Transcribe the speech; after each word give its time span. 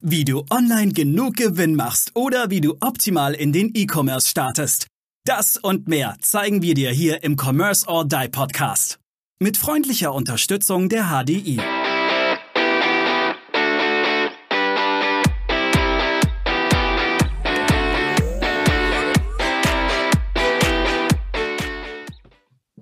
Wie 0.00 0.24
du 0.24 0.44
online 0.48 0.92
genug 0.92 1.34
Gewinn 1.34 1.74
machst 1.74 2.14
oder 2.14 2.50
wie 2.50 2.60
du 2.60 2.76
optimal 2.78 3.34
in 3.34 3.52
den 3.52 3.72
E-Commerce 3.74 4.28
startest. 4.28 4.86
Das 5.24 5.56
und 5.56 5.88
mehr 5.88 6.14
zeigen 6.20 6.62
wir 6.62 6.74
dir 6.74 6.90
hier 6.90 7.24
im 7.24 7.36
Commerce 7.36 7.84
or 7.88 8.04
Die 8.04 8.28
Podcast. 8.28 9.00
Mit 9.40 9.56
freundlicher 9.56 10.14
Unterstützung 10.14 10.88
der 10.88 11.06
HDI. 11.06 11.58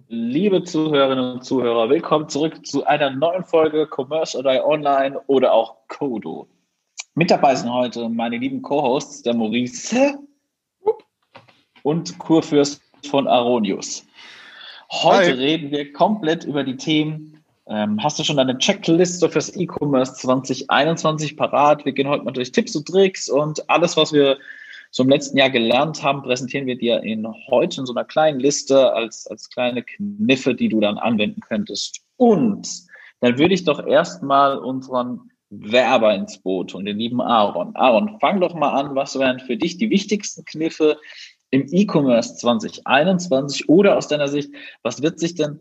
Liebe 0.08 0.64
Zuhörerinnen 0.64 1.32
und 1.32 1.44
Zuhörer, 1.46 1.88
willkommen 1.88 2.28
zurück 2.28 2.66
zu 2.66 2.84
einer 2.84 3.08
neuen 3.08 3.46
Folge 3.46 3.88
Commerce 3.90 4.36
or 4.36 4.42
Die 4.42 4.60
Online 4.62 5.18
oder 5.26 5.54
auch 5.54 5.76
Kodo. 5.88 6.50
Mit 7.18 7.30
dabei 7.30 7.54
sind 7.54 7.72
heute 7.72 8.10
meine 8.10 8.36
lieben 8.36 8.60
Co-Hosts, 8.60 9.22
der 9.22 9.32
Maurice 9.32 10.18
und 11.82 12.18
Kurfürst 12.18 12.82
von 13.08 13.26
Aronius. 13.26 14.04
Heute 14.92 15.30
Hi. 15.30 15.32
reden 15.32 15.70
wir 15.70 15.94
komplett 15.94 16.44
über 16.44 16.62
die 16.62 16.76
Themen. 16.76 17.42
Ähm, 17.68 18.04
hast 18.04 18.18
du 18.18 18.22
schon 18.22 18.36
deine 18.36 18.58
Checkliste 18.58 19.30
fürs 19.30 19.56
E-Commerce 19.56 20.12
2021 20.12 21.38
parat? 21.38 21.86
Wir 21.86 21.92
gehen 21.92 22.06
heute 22.06 22.22
mal 22.22 22.32
durch 22.32 22.52
Tipps 22.52 22.76
und 22.76 22.86
Tricks 22.86 23.30
und 23.30 23.66
alles, 23.70 23.96
was 23.96 24.12
wir 24.12 24.36
so 24.90 25.02
im 25.02 25.08
letzten 25.08 25.38
Jahr 25.38 25.48
gelernt 25.48 26.02
haben, 26.02 26.20
präsentieren 26.20 26.66
wir 26.66 26.76
dir 26.76 27.02
in 27.02 27.26
heute 27.48 27.80
in 27.80 27.86
so 27.86 27.94
einer 27.94 28.04
kleinen 28.04 28.40
Liste 28.40 28.92
als, 28.92 29.26
als 29.26 29.48
kleine 29.48 29.82
Kniffe, 29.82 30.54
die 30.54 30.68
du 30.68 30.80
dann 30.80 30.98
anwenden 30.98 31.40
könntest. 31.40 32.02
Und 32.18 32.68
dann 33.20 33.38
würde 33.38 33.54
ich 33.54 33.64
doch 33.64 33.86
erstmal 33.86 34.58
unseren 34.58 35.30
Werber 35.62 36.14
ins 36.14 36.38
Boot 36.38 36.74
und 36.74 36.84
den 36.84 36.98
lieben 36.98 37.20
Aaron. 37.20 37.74
Aaron, 37.76 38.18
fang 38.20 38.40
doch 38.40 38.54
mal 38.54 38.70
an, 38.70 38.94
was 38.94 39.18
wären 39.18 39.40
für 39.40 39.56
dich 39.56 39.78
die 39.78 39.90
wichtigsten 39.90 40.44
Kniffe 40.44 40.98
im 41.50 41.66
E-Commerce 41.70 42.36
2021 42.36 43.68
oder 43.68 43.96
aus 43.96 44.08
deiner 44.08 44.28
Sicht, 44.28 44.50
was 44.82 45.02
wird 45.02 45.18
sich 45.18 45.34
denn 45.34 45.60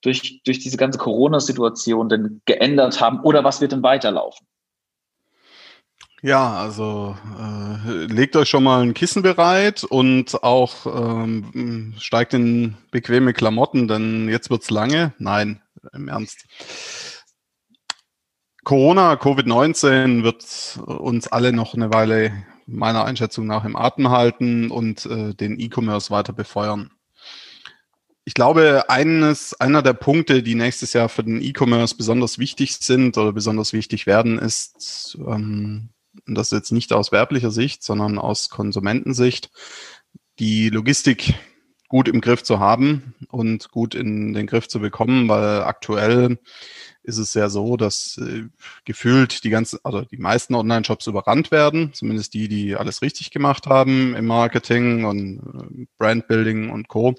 durch, 0.00 0.42
durch 0.44 0.58
diese 0.58 0.76
ganze 0.76 0.98
Corona-Situation 0.98 2.08
denn 2.08 2.40
geändert 2.44 3.00
haben 3.00 3.20
oder 3.20 3.44
was 3.44 3.60
wird 3.60 3.72
denn 3.72 3.82
weiterlaufen? 3.82 4.46
Ja, 6.24 6.54
also 6.54 7.16
äh, 7.36 8.04
legt 8.04 8.36
euch 8.36 8.48
schon 8.48 8.62
mal 8.62 8.80
ein 8.80 8.94
Kissen 8.94 9.22
bereit 9.22 9.82
und 9.82 10.44
auch 10.44 10.86
ähm, 10.86 11.94
steigt 11.98 12.32
in 12.32 12.76
bequeme 12.92 13.32
Klamotten, 13.32 13.88
denn 13.88 14.28
jetzt 14.28 14.48
wird's 14.48 14.70
lange. 14.70 15.14
Nein, 15.18 15.60
im 15.92 16.06
Ernst. 16.06 16.46
Corona, 18.64 19.14
Covid-19 19.14 20.22
wird 20.22 20.78
uns 20.86 21.26
alle 21.26 21.52
noch 21.52 21.74
eine 21.74 21.92
Weile 21.92 22.32
meiner 22.66 23.04
Einschätzung 23.04 23.46
nach 23.46 23.64
im 23.64 23.74
Atem 23.74 24.10
halten 24.10 24.70
und 24.70 25.04
äh, 25.06 25.34
den 25.34 25.58
E-Commerce 25.58 26.10
weiter 26.10 26.32
befeuern. 26.32 26.90
Ich 28.24 28.34
glaube, 28.34 28.84
eines, 28.88 29.60
einer 29.60 29.82
der 29.82 29.94
Punkte, 29.94 30.44
die 30.44 30.54
nächstes 30.54 30.92
Jahr 30.92 31.08
für 31.08 31.24
den 31.24 31.42
E-Commerce 31.42 31.96
besonders 31.96 32.38
wichtig 32.38 32.76
sind 32.76 33.18
oder 33.18 33.32
besonders 33.32 33.72
wichtig 33.72 34.06
werden, 34.06 34.38
ist, 34.38 35.18
ähm, 35.26 35.88
und 36.26 36.34
das 36.36 36.52
jetzt 36.52 36.70
nicht 36.70 36.92
aus 36.92 37.10
werblicher 37.10 37.50
Sicht, 37.50 37.82
sondern 37.82 38.18
aus 38.18 38.48
Konsumentensicht, 38.48 39.50
die 40.38 40.68
Logistik 40.68 41.34
gut 41.88 42.06
im 42.06 42.20
Griff 42.20 42.44
zu 42.44 42.60
haben 42.60 43.14
und 43.28 43.70
gut 43.70 43.94
in 43.96 44.34
den 44.34 44.46
Griff 44.46 44.68
zu 44.68 44.78
bekommen, 44.78 45.28
weil 45.28 45.62
aktuell 45.62 46.38
ist 47.02 47.18
es 47.18 47.34
ja 47.34 47.48
so, 47.48 47.76
dass 47.76 48.18
äh, 48.18 48.44
gefühlt 48.84 49.44
die 49.44 49.50
ganzen, 49.50 49.78
also 49.82 50.02
die 50.02 50.18
meisten 50.18 50.54
Online-Shops 50.54 51.06
überrannt 51.06 51.50
werden, 51.50 51.92
zumindest 51.92 52.34
die, 52.34 52.48
die 52.48 52.76
alles 52.76 53.02
richtig 53.02 53.30
gemacht 53.30 53.66
haben 53.66 54.14
im 54.14 54.26
Marketing 54.26 55.04
und 55.04 55.38
äh, 55.38 55.86
Brandbuilding 55.98 56.70
und 56.70 56.88
Co. 56.88 57.14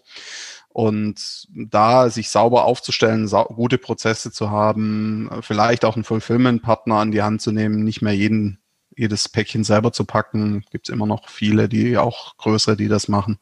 Und 0.70 1.48
da 1.54 2.10
sich 2.10 2.30
sauber 2.30 2.66
aufzustellen, 2.66 3.28
sau 3.28 3.46
gute 3.46 3.78
Prozesse 3.78 4.32
zu 4.32 4.50
haben, 4.50 5.30
vielleicht 5.42 5.86
auch 5.86 5.96
einen 5.96 6.04
Fulfillment-Partner 6.04 6.96
an 6.96 7.12
die 7.12 7.22
Hand 7.22 7.42
zu 7.42 7.52
nehmen, 7.52 7.84
nicht 7.84 8.02
mehr 8.02 8.14
jeden, 8.14 8.60
jedes 8.96 9.30
Päckchen 9.30 9.64
selber 9.64 9.92
zu 9.92 10.06
packen. 10.06 10.66
Gibt 10.72 10.90
es 10.90 10.94
immer 10.94 11.06
noch 11.06 11.30
viele, 11.30 11.70
die 11.70 11.98
auch 11.98 12.38
größere, 12.38 12.76
die 12.76 12.88
das 12.88 13.08
machen 13.08 13.38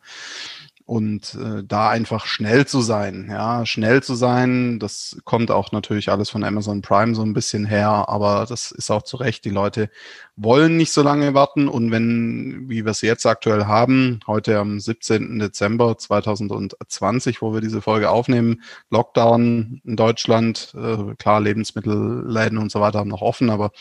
und 0.91 1.35
äh, 1.35 1.63
da 1.65 1.89
einfach 1.89 2.25
schnell 2.25 2.67
zu 2.67 2.81
sein. 2.81 3.27
Ja, 3.29 3.65
schnell 3.65 4.03
zu 4.03 4.13
sein, 4.13 4.77
das 4.77 5.21
kommt 5.23 5.49
auch 5.49 5.71
natürlich 5.71 6.09
alles 6.09 6.29
von 6.29 6.43
Amazon 6.43 6.81
Prime 6.81 7.15
so 7.15 7.21
ein 7.21 7.31
bisschen 7.31 7.63
her, 7.63 8.09
aber 8.09 8.45
das 8.45 8.71
ist 8.73 8.91
auch 8.91 9.03
zu 9.03 9.15
Recht. 9.15 9.45
Die 9.45 9.51
Leute 9.51 9.89
wollen 10.35 10.75
nicht 10.75 10.91
so 10.91 11.01
lange 11.01 11.33
warten 11.33 11.69
und 11.69 11.91
wenn, 11.91 12.65
wie 12.67 12.83
wir 12.83 12.91
es 12.91 12.99
jetzt 12.99 13.25
aktuell 13.25 13.67
haben, 13.67 14.19
heute 14.27 14.59
am 14.59 14.81
17. 14.81 15.39
Dezember 15.39 15.97
2020, 15.97 17.41
wo 17.41 17.53
wir 17.53 17.61
diese 17.61 17.81
Folge 17.81 18.09
aufnehmen, 18.09 18.61
Lockdown 18.89 19.79
in 19.85 19.95
Deutschland, 19.95 20.73
äh, 20.75 21.15
klar, 21.15 21.39
Lebensmittelläden 21.39 22.57
und 22.57 22.69
so 22.69 22.81
weiter 22.81 22.99
haben 22.99 23.09
noch 23.09 23.21
offen, 23.21 23.49
aber 23.49 23.71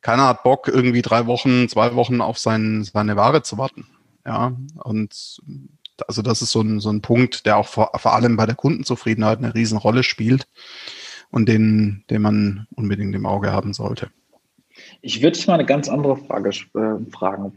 keiner 0.00 0.26
hat 0.26 0.42
Bock, 0.42 0.66
irgendwie 0.66 1.02
drei 1.02 1.26
Wochen, 1.28 1.68
zwei 1.68 1.94
Wochen 1.94 2.20
auf 2.20 2.38
sein, 2.38 2.82
seine 2.82 3.14
Ware 3.14 3.42
zu 3.42 3.56
warten. 3.56 3.86
Ja, 4.26 4.56
und 4.82 5.40
also 6.06 6.22
das 6.22 6.42
ist 6.42 6.50
so 6.50 6.60
ein, 6.60 6.80
so 6.80 6.90
ein 6.90 7.00
Punkt, 7.00 7.46
der 7.46 7.56
auch 7.56 7.66
vor, 7.66 7.90
vor 7.96 8.14
allem 8.14 8.36
bei 8.36 8.46
der 8.46 8.54
Kundenzufriedenheit 8.54 9.38
eine 9.38 9.54
Riesenrolle 9.54 10.02
spielt 10.02 10.46
und 11.30 11.48
den, 11.48 12.04
den 12.10 12.22
man 12.22 12.66
unbedingt 12.74 13.14
im 13.14 13.26
Auge 13.26 13.52
haben 13.52 13.72
sollte. 13.72 14.10
Ich 15.00 15.22
würde 15.22 15.36
dich 15.36 15.46
mal 15.46 15.54
eine 15.54 15.64
ganz 15.64 15.88
andere 15.88 16.16
Frage 16.16 16.50
äh, 16.50 17.10
fragen. 17.10 17.52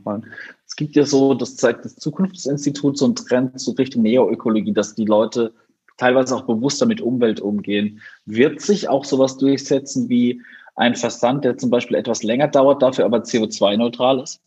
Es 0.66 0.76
gibt 0.76 0.96
ja 0.96 1.06
so, 1.06 1.34
das 1.34 1.58
zeigt 1.58 1.84
das 1.86 1.96
Zukunftsinstitut, 1.96 2.98
so 2.98 3.08
ein 3.08 3.16
Trend 3.16 3.60
zu 3.60 3.72
Richtung 3.72 4.04
Neoökologie, 4.04 4.74
dass 4.74 4.96
die 4.96 5.06
Leute 5.06 5.54
teilweise 5.98 6.36
auch 6.36 6.44
bewusster 6.44 6.86
mit 6.86 7.02
Umwelt 7.02 7.42
umgehen. 7.42 8.02
Wird 8.26 8.62
sich 8.62 8.88
auch 8.88 9.04
sowas 9.04 9.38
durchsetzen 9.38 10.08
wie 10.08 10.42
ein 10.76 10.96
Versand, 10.96 11.44
der 11.44 11.58
zum 11.58 11.70
Beispiel 11.70 11.98
etwas 11.98 12.24
länger 12.24 12.48
dauert, 12.48 12.82
dafür 12.82 13.06
aber 13.06 13.20
CO2-neutral 13.20 14.22
ist? 14.22 14.42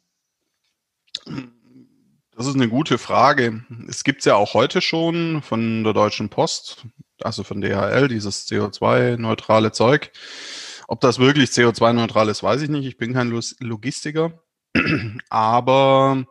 Das 2.34 2.47
ist 2.47 2.54
eine 2.54 2.69
gute 2.69 2.97
Frage. 2.97 3.62
Es 3.88 4.04
gibt 4.04 4.25
ja 4.25 4.37
auch 4.37 4.54
heute 4.54 4.81
schon 4.81 5.43
von 5.43 5.84
der 5.84 5.93
Deutschen 5.93 6.31
Post, 6.31 6.87
also 7.20 7.44
von 7.44 7.60
DHL, 7.60 8.09
dieses 8.09 8.48
CO2-neutrale 8.48 9.72
Zeug. 9.72 10.10
Ob 10.88 11.00
das 11.00 11.19
wirklich 11.19 11.50
CO2-neutral 11.50 12.28
ist, 12.28 12.43
weiß 12.43 12.62
ich 12.62 12.70
nicht. 12.70 12.87
Ich 12.87 12.97
bin 12.97 13.12
kein 13.12 13.38
Logistiker. 13.60 14.43
Aber 15.28 16.25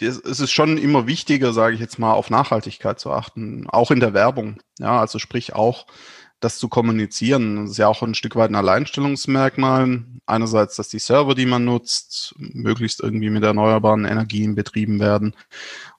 es 0.00 0.18
ist 0.18 0.50
schon 0.50 0.78
immer 0.78 1.06
wichtiger, 1.06 1.52
sage 1.52 1.74
ich 1.74 1.80
jetzt 1.80 1.98
mal, 1.98 2.12
auf 2.12 2.30
Nachhaltigkeit 2.30 2.98
zu 2.98 3.10
achten, 3.10 3.68
auch 3.68 3.90
in 3.90 4.00
der 4.00 4.14
Werbung. 4.14 4.62
Ja, 4.78 4.98
also 4.98 5.18
sprich 5.18 5.54
auch 5.54 5.86
das 6.40 6.58
zu 6.58 6.68
kommunizieren. 6.68 7.56
Das 7.56 7.72
ist 7.72 7.78
ja 7.78 7.88
auch 7.88 8.02
ein 8.02 8.14
Stück 8.14 8.36
weit 8.36 8.50
ein 8.50 8.56
Alleinstellungsmerkmal. 8.56 10.04
Einerseits, 10.26 10.76
dass 10.76 10.88
die 10.88 10.98
Server, 10.98 11.34
die 11.34 11.46
man 11.46 11.64
nutzt, 11.64 12.34
möglichst 12.38 13.00
irgendwie 13.00 13.30
mit 13.30 13.44
erneuerbaren 13.44 14.04
Energien 14.04 14.54
betrieben 14.54 15.00
werden 15.00 15.34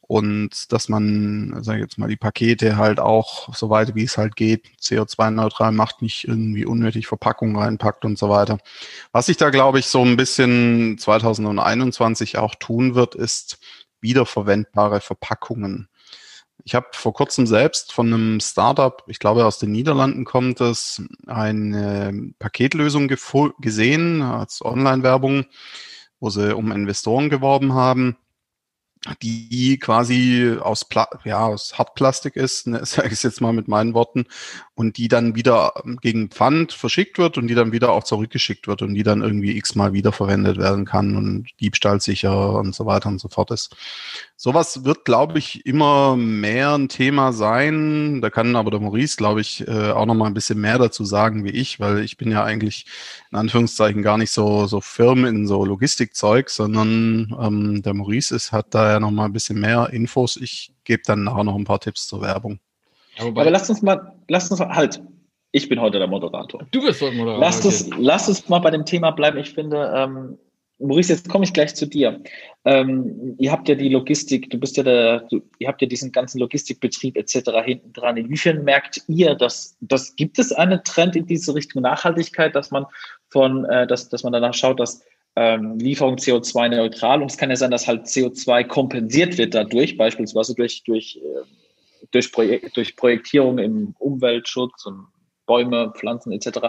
und 0.10 0.74
dass 0.74 0.90
man, 0.90 1.62
sage 1.62 1.78
ich 1.78 1.84
jetzt 1.84 2.00
mal, 2.00 2.10
die 2.10 2.16
Pakete 2.16 2.78
halt 2.78 3.00
auch, 3.00 3.54
soweit 3.54 3.94
wie 3.94 4.06
es 4.06 4.18
halt 4.18 4.36
geht, 4.36 4.66
CO2-neutral 4.82 5.72
macht, 5.72 6.02
nicht 6.02 6.28
irgendwie 6.28 6.66
unnötig 6.66 7.06
Verpackungen 7.06 7.56
reinpackt 7.56 8.06
und 8.06 8.18
so 8.18 8.28
weiter. 8.28 8.58
Was 9.12 9.28
sich 9.28 9.38
da, 9.38 9.52
glaube 9.52 9.78
ich, 9.78 9.86
so 9.86 10.04
ein 10.04 10.18
bisschen 10.18 10.98
2021 10.98 12.40
auch 12.40 12.56
tun 12.56 12.96
wird, 12.96 13.14
ist 13.14 13.60
wiederverwendbare 14.02 15.00
Verpackungen. 15.00 15.90
Ich 16.66 16.76
habe 16.76 16.88
vor 16.94 17.14
kurzem 17.14 17.48
selbst 17.48 17.94
von 17.94 18.14
einem 18.14 18.40
Startup, 18.40 19.04
ich 19.08 19.20
glaube 19.20 19.46
aus 19.46 19.60
den 19.60 19.72
Niederlanden 19.72 20.26
kommt 20.26 20.62
es, 20.62 21.02
eine 21.28 22.32
Paketlösung 22.40 23.10
gesehen 23.60 24.22
als 24.22 24.64
Online-Werbung, 24.64 25.46
wo 26.20 26.30
sie 26.30 26.56
um 26.56 26.72
Investoren 26.72 27.30
geworben 27.30 27.74
haben 27.74 28.18
die 29.22 29.80
quasi 29.80 30.58
aus, 30.60 30.84
Pla 30.84 31.08
ja, 31.24 31.46
aus 31.46 31.78
Hartplastik 31.78 32.36
ist, 32.36 32.68
ne, 32.68 32.82
sage 32.86 33.14
ich 33.14 33.24
jetzt 33.24 33.40
mal 33.40 33.54
mit 33.54 33.68
meinen 33.68 33.94
Worten, 33.94 34.26
und 34.76 34.98
die 34.98 35.08
dann 35.08 35.36
wieder 35.36 35.74
ähm, 35.86 35.98
gegen 36.02 36.30
Pfand 36.30 36.74
verschickt 36.74 37.18
wird 37.18 37.38
und 37.38 37.48
die 37.48 37.56
dann 37.56 37.72
wieder 37.72 37.92
auch 37.92 38.04
zurückgeschickt 38.04 38.68
wird 38.68 38.82
und 38.82 38.94
die 38.94 39.04
dann 39.04 39.22
irgendwie 39.22 39.58
x-mal 39.58 39.94
wiederverwendet 39.94 40.58
werden 40.58 40.86
kann 40.86 41.16
und 41.16 41.48
diebstahlsicher 41.62 42.54
und 42.56 42.76
so 42.76 42.86
weiter 42.86 43.10
und 43.10 43.20
so 43.20 43.30
fort 43.30 43.52
ist. 43.52 43.76
Sowas 44.36 44.86
wird, 44.86 45.06
glaube 45.06 45.38
ich, 45.38 45.66
immer 45.66 46.16
mehr 46.16 46.74
ein 46.78 46.88
Thema 46.88 47.34
sein. 47.34 48.22
Da 48.22 48.30
kann 48.30 48.56
aber 48.56 48.72
der 48.72 48.80
Maurice, 48.80 49.18
glaube 49.18 49.42
ich, 49.42 49.68
äh, 49.68 49.92
auch 49.92 50.06
noch 50.06 50.16
mal 50.16 50.28
ein 50.28 50.34
bisschen 50.34 50.62
mehr 50.62 50.78
dazu 50.78 51.04
sagen 51.04 51.44
wie 51.44 51.50
ich, 51.50 51.80
weil 51.80 52.00
ich 52.00 52.18
bin 52.18 52.32
ja 52.32 52.44
eigentlich 52.44 52.86
in 53.32 53.38
Anführungszeichen 53.38 54.02
gar 54.02 54.18
nicht 54.18 54.32
so, 54.32 54.66
so 54.66 54.82
firm 54.82 55.26
in 55.26 55.46
so 55.46 55.64
Logistikzeug, 55.64 56.50
sondern 56.50 57.36
ähm, 57.40 57.82
der 57.84 57.94
Maurice 57.94 58.36
ist, 58.36 58.52
hat 58.52 58.74
da 58.74 58.94
ja 58.94 59.00
noch 59.00 59.12
mal 59.12 59.26
ein 59.26 59.34
bisschen 59.34 59.60
mehr 59.60 59.90
Infos. 59.92 60.36
Ich 60.36 60.74
gebe 60.84 61.04
dann 61.06 61.26
nachher 61.26 61.44
noch 61.44 61.56
ein 61.56 61.66
paar 61.66 61.80
Tipps 61.80 62.08
zur 62.08 62.22
Werbung. 62.22 62.60
Aber 63.20 63.50
lass 63.50 63.70
uns 63.70 63.82
mal, 63.82 64.14
lass 64.30 64.50
uns 64.50 64.60
halt, 64.60 65.02
Ich 65.52 65.68
bin 65.68 65.80
heute 65.80 66.00
der 66.00 66.08
Moderator. 66.08 66.66
Du 66.72 66.82
bist 66.82 67.02
heute 67.02 67.16
Moderator. 67.16 67.42
Lass, 67.42 67.66
okay. 67.66 67.96
lass 68.00 68.30
uns 68.30 68.50
mal 68.50 68.60
bei 68.60 68.72
dem 68.72 68.86
Thema 68.86 69.12
bleiben. 69.12 69.38
Ich 69.38 69.54
finde, 69.54 69.92
ähm, 69.96 70.38
Maurice, 70.80 71.12
jetzt 71.12 71.28
komme 71.28 71.44
ich 71.44 71.54
gleich 71.54 71.76
zu 71.76 71.86
dir. 71.88 72.22
Ähm, 72.64 73.36
ihr 73.38 73.52
habt 73.52 73.68
ja 73.68 73.76
die 73.76 73.90
Logistik, 73.90 74.50
du 74.50 74.58
bist 74.58 74.78
ja 74.78 74.84
der, 74.84 75.22
du, 75.30 75.42
ihr 75.60 75.68
habt 75.68 75.82
ja 75.82 75.88
diesen 75.88 76.12
ganzen 76.12 76.40
Logistikbetrieb 76.40 77.18
etc. 77.18 77.52
hinten 77.66 77.92
dran. 77.94 78.16
Inwiefern 78.16 78.64
merkt 78.64 79.02
ihr, 79.08 79.36
dass, 79.36 79.76
dass 79.82 80.16
gibt 80.16 80.40
es 80.40 80.54
einen 80.54 80.82
Trend 80.84 81.16
in 81.16 81.26
diese 81.26 81.54
Richtung 81.54 81.82
Nachhaltigkeit, 81.82 82.56
dass 82.56 82.72
man 82.72 82.86
von, 83.30 83.66
äh, 83.66 83.88
dass, 83.88 84.10
dass 84.10 84.24
man 84.24 84.34
danach 84.34 84.54
schaut, 84.54 84.80
dass 84.80 85.04
ähm, 85.36 85.78
Lieferung 85.80 86.16
CO2-neutral 86.16 87.22
und 87.22 87.32
es 87.32 87.38
kann 87.38 87.50
ja 87.50 87.56
sein, 87.56 87.72
dass 87.72 87.88
halt 87.88 88.06
CO2 88.06 88.66
kompensiert 88.66 89.38
wird 89.38 89.54
dadurch, 89.54 89.98
beispielsweise 89.98 90.56
durch, 90.56 90.84
durch, 90.84 91.18
äh, 91.18 92.06
durch, 92.12 92.32
Projek 92.32 92.74
durch 92.74 92.96
Projektierung 92.96 93.58
im 93.60 93.96
Umweltschutz 94.00 94.86
und 94.86 95.08
Bäume, 95.46 95.92
Pflanzen 95.96 96.32
etc. 96.32 96.60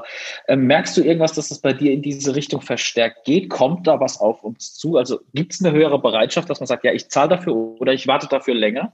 Ähm, 0.48 0.66
merkst 0.66 0.96
du 0.96 1.02
irgendwas, 1.02 1.34
dass 1.34 1.50
es 1.50 1.60
bei 1.60 1.74
dir 1.74 1.92
in 1.92 2.00
diese 2.00 2.34
Richtung 2.34 2.62
verstärkt 2.62 3.24
geht? 3.24 3.50
Kommt 3.50 3.86
da 3.86 4.00
was 4.00 4.18
auf 4.18 4.42
uns 4.42 4.74
zu? 4.74 4.96
Also 4.96 5.20
gibt 5.34 5.52
es 5.52 5.62
eine 5.62 5.76
höhere 5.76 6.00
Bereitschaft, 6.00 6.48
dass 6.48 6.60
man 6.60 6.66
sagt, 6.66 6.84
ja, 6.84 6.92
ich 6.92 7.10
zahle 7.10 7.28
dafür 7.28 7.54
oder 7.54 7.92
ich 7.92 8.06
warte 8.06 8.26
dafür 8.26 8.54
länger? 8.54 8.92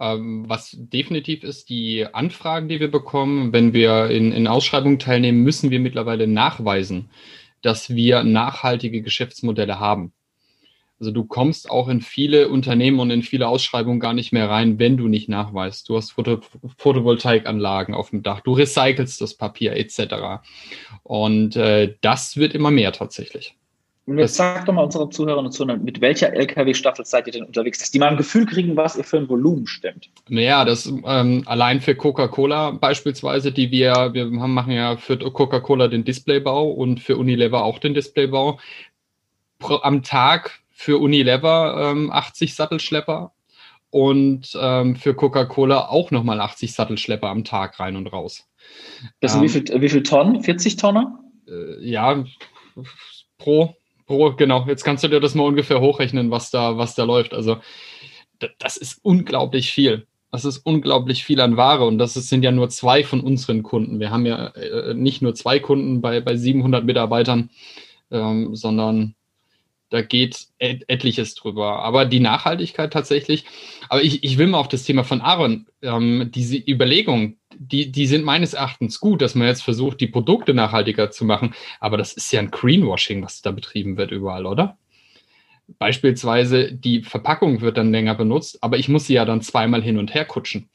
Ähm, 0.00 0.48
was 0.48 0.74
definitiv 0.78 1.44
ist, 1.44 1.68
die 1.68 2.06
Anfragen, 2.10 2.68
die 2.68 2.80
wir 2.80 2.90
bekommen, 2.90 3.52
wenn 3.52 3.74
wir 3.74 4.06
in, 4.06 4.32
in 4.32 4.46
Ausschreibungen 4.46 4.98
teilnehmen, 4.98 5.42
müssen 5.42 5.70
wir 5.70 5.78
mittlerweile 5.78 6.26
nachweisen, 6.26 7.10
dass 7.60 7.90
wir 7.90 8.24
nachhaltige 8.24 9.02
Geschäftsmodelle 9.02 9.78
haben. 9.78 10.12
Also 10.98 11.12
du 11.12 11.24
kommst 11.24 11.70
auch 11.70 11.88
in 11.88 12.00
viele 12.00 12.48
Unternehmen 12.48 13.00
und 13.00 13.10
in 13.10 13.22
viele 13.22 13.48
Ausschreibungen 13.48 14.00
gar 14.00 14.12
nicht 14.14 14.32
mehr 14.32 14.50
rein, 14.50 14.78
wenn 14.78 14.96
du 14.96 15.08
nicht 15.08 15.28
nachweist. 15.28 15.88
Du 15.88 15.96
hast 15.96 16.12
Foto 16.12 16.40
Photovoltaikanlagen 16.76 17.94
auf 17.94 18.10
dem 18.10 18.22
Dach, 18.22 18.40
du 18.40 18.52
recycelst 18.52 19.20
das 19.20 19.34
Papier 19.34 19.76
etc. 19.76 20.42
Und 21.02 21.56
äh, 21.56 21.94
das 22.00 22.36
wird 22.36 22.54
immer 22.54 22.70
mehr 22.70 22.92
tatsächlich. 22.92 23.56
Und 24.06 24.18
jetzt 24.18 24.34
sag 24.34 24.64
doch 24.66 24.72
mal 24.72 24.82
unseren 24.82 25.12
Zuhörern 25.12 25.44
und 25.44 25.52
Zuhörern, 25.52 25.84
mit 25.84 26.00
welcher 26.00 26.32
LKW-Staffel 26.32 27.04
seid 27.04 27.26
ihr 27.26 27.32
denn 27.32 27.44
unterwegs, 27.44 27.78
dass 27.78 27.90
die 27.90 27.98
mal 27.98 28.08
ein 28.08 28.16
Gefühl 28.16 28.46
kriegen, 28.46 28.76
was 28.76 28.96
ihr 28.96 29.04
für 29.04 29.18
ein 29.18 29.28
Volumen 29.28 29.66
stimmt? 29.66 30.10
Naja, 30.28 30.64
das 30.64 30.86
ähm, 30.86 31.42
allein 31.46 31.80
für 31.80 31.94
Coca-Cola 31.94 32.72
beispielsweise, 32.72 33.52
die 33.52 33.70
wir, 33.70 34.10
wir 34.12 34.24
haben, 34.24 34.54
machen 34.54 34.72
ja 34.72 34.96
für 34.96 35.18
Coca-Cola 35.18 35.88
den 35.88 36.04
Displaybau 36.04 36.70
und 36.70 37.00
für 37.00 37.16
Unilever 37.16 37.62
auch 37.62 37.78
den 37.78 37.94
Displaybau. 37.94 38.58
Pro, 39.58 39.76
am 39.76 40.02
Tag 40.02 40.60
für 40.70 40.98
Unilever 40.98 41.90
ähm, 41.92 42.10
80 42.10 42.54
Sattelschlepper 42.54 43.32
und 43.90 44.56
ähm, 44.58 44.96
für 44.96 45.14
Coca-Cola 45.14 45.88
auch 45.88 46.10
nochmal 46.10 46.40
80 46.40 46.72
Sattelschlepper 46.72 47.28
am 47.28 47.44
Tag 47.44 47.78
rein 47.78 47.96
und 47.96 48.06
raus. 48.06 48.48
Das 49.20 49.32
sind 49.32 49.42
ähm, 49.42 49.44
wie, 49.44 49.48
viel, 49.50 49.82
wie 49.82 49.88
viel 49.88 50.02
Tonnen? 50.02 50.42
40 50.42 50.76
Tonnen? 50.76 51.06
Äh, 51.46 51.84
ja, 51.86 52.24
pro, 53.38 53.76
pro, 54.10 54.32
genau. 54.32 54.66
Jetzt 54.66 54.82
kannst 54.82 55.04
du 55.04 55.08
dir 55.08 55.20
das 55.20 55.36
mal 55.36 55.44
ungefähr 55.44 55.80
hochrechnen, 55.80 56.32
was 56.32 56.50
da, 56.50 56.76
was 56.76 56.96
da 56.96 57.04
läuft. 57.04 57.32
Also 57.32 57.58
das 58.58 58.76
ist 58.76 58.98
unglaublich 59.02 59.70
viel. 59.70 60.08
Das 60.32 60.44
ist 60.44 60.58
unglaublich 60.58 61.24
viel 61.24 61.40
an 61.40 61.56
Ware 61.56 61.84
und 61.86 61.98
das 61.98 62.14
sind 62.14 62.42
ja 62.42 62.50
nur 62.50 62.68
zwei 62.70 63.04
von 63.04 63.20
unseren 63.20 63.62
Kunden. 63.62 64.00
Wir 64.00 64.10
haben 64.10 64.26
ja 64.26 64.48
äh, 64.48 64.94
nicht 64.94 65.22
nur 65.22 65.34
zwei 65.36 65.60
Kunden 65.60 66.00
bei, 66.00 66.20
bei 66.20 66.36
700 66.36 66.84
Mitarbeitern, 66.84 67.50
ähm, 68.10 68.56
sondern 68.56 69.14
da 69.90 70.02
geht 70.02 70.46
et 70.58 70.88
etliches 70.88 71.34
drüber. 71.34 71.80
Aber 71.80 72.06
die 72.06 72.20
Nachhaltigkeit 72.20 72.92
tatsächlich, 72.92 73.44
aber 73.88 74.02
ich, 74.02 74.24
ich 74.24 74.38
will 74.38 74.46
mal 74.46 74.58
auf 74.58 74.68
das 74.68 74.84
Thema 74.84 75.04
von 75.04 75.20
Aaron, 75.20 75.66
ähm, 75.82 76.30
diese 76.32 76.56
Überlegungen, 76.56 77.38
die, 77.58 77.92
die 77.92 78.06
sind 78.06 78.24
meines 78.24 78.54
Erachtens 78.54 79.00
gut, 79.00 79.20
dass 79.20 79.34
man 79.34 79.48
jetzt 79.48 79.62
versucht, 79.62 80.00
die 80.00 80.06
Produkte 80.06 80.54
nachhaltiger 80.54 81.10
zu 81.10 81.24
machen. 81.24 81.54
Aber 81.80 81.98
das 81.98 82.12
ist 82.12 82.32
ja 82.32 82.40
ein 82.40 82.50
Greenwashing, 82.50 83.22
was 83.22 83.42
da 83.42 83.50
betrieben 83.50 83.96
wird 83.96 84.12
überall, 84.12 84.46
oder? 84.46 84.78
Beispielsweise 85.78 86.72
die 86.72 87.02
Verpackung 87.02 87.60
wird 87.60 87.76
dann 87.76 87.92
länger 87.92 88.14
benutzt, 88.14 88.62
aber 88.62 88.78
ich 88.78 88.88
muss 88.88 89.06
sie 89.06 89.14
ja 89.14 89.24
dann 89.24 89.42
zweimal 89.42 89.82
hin 89.82 89.98
und 89.98 90.14
her 90.14 90.24
kutschen. 90.24 90.68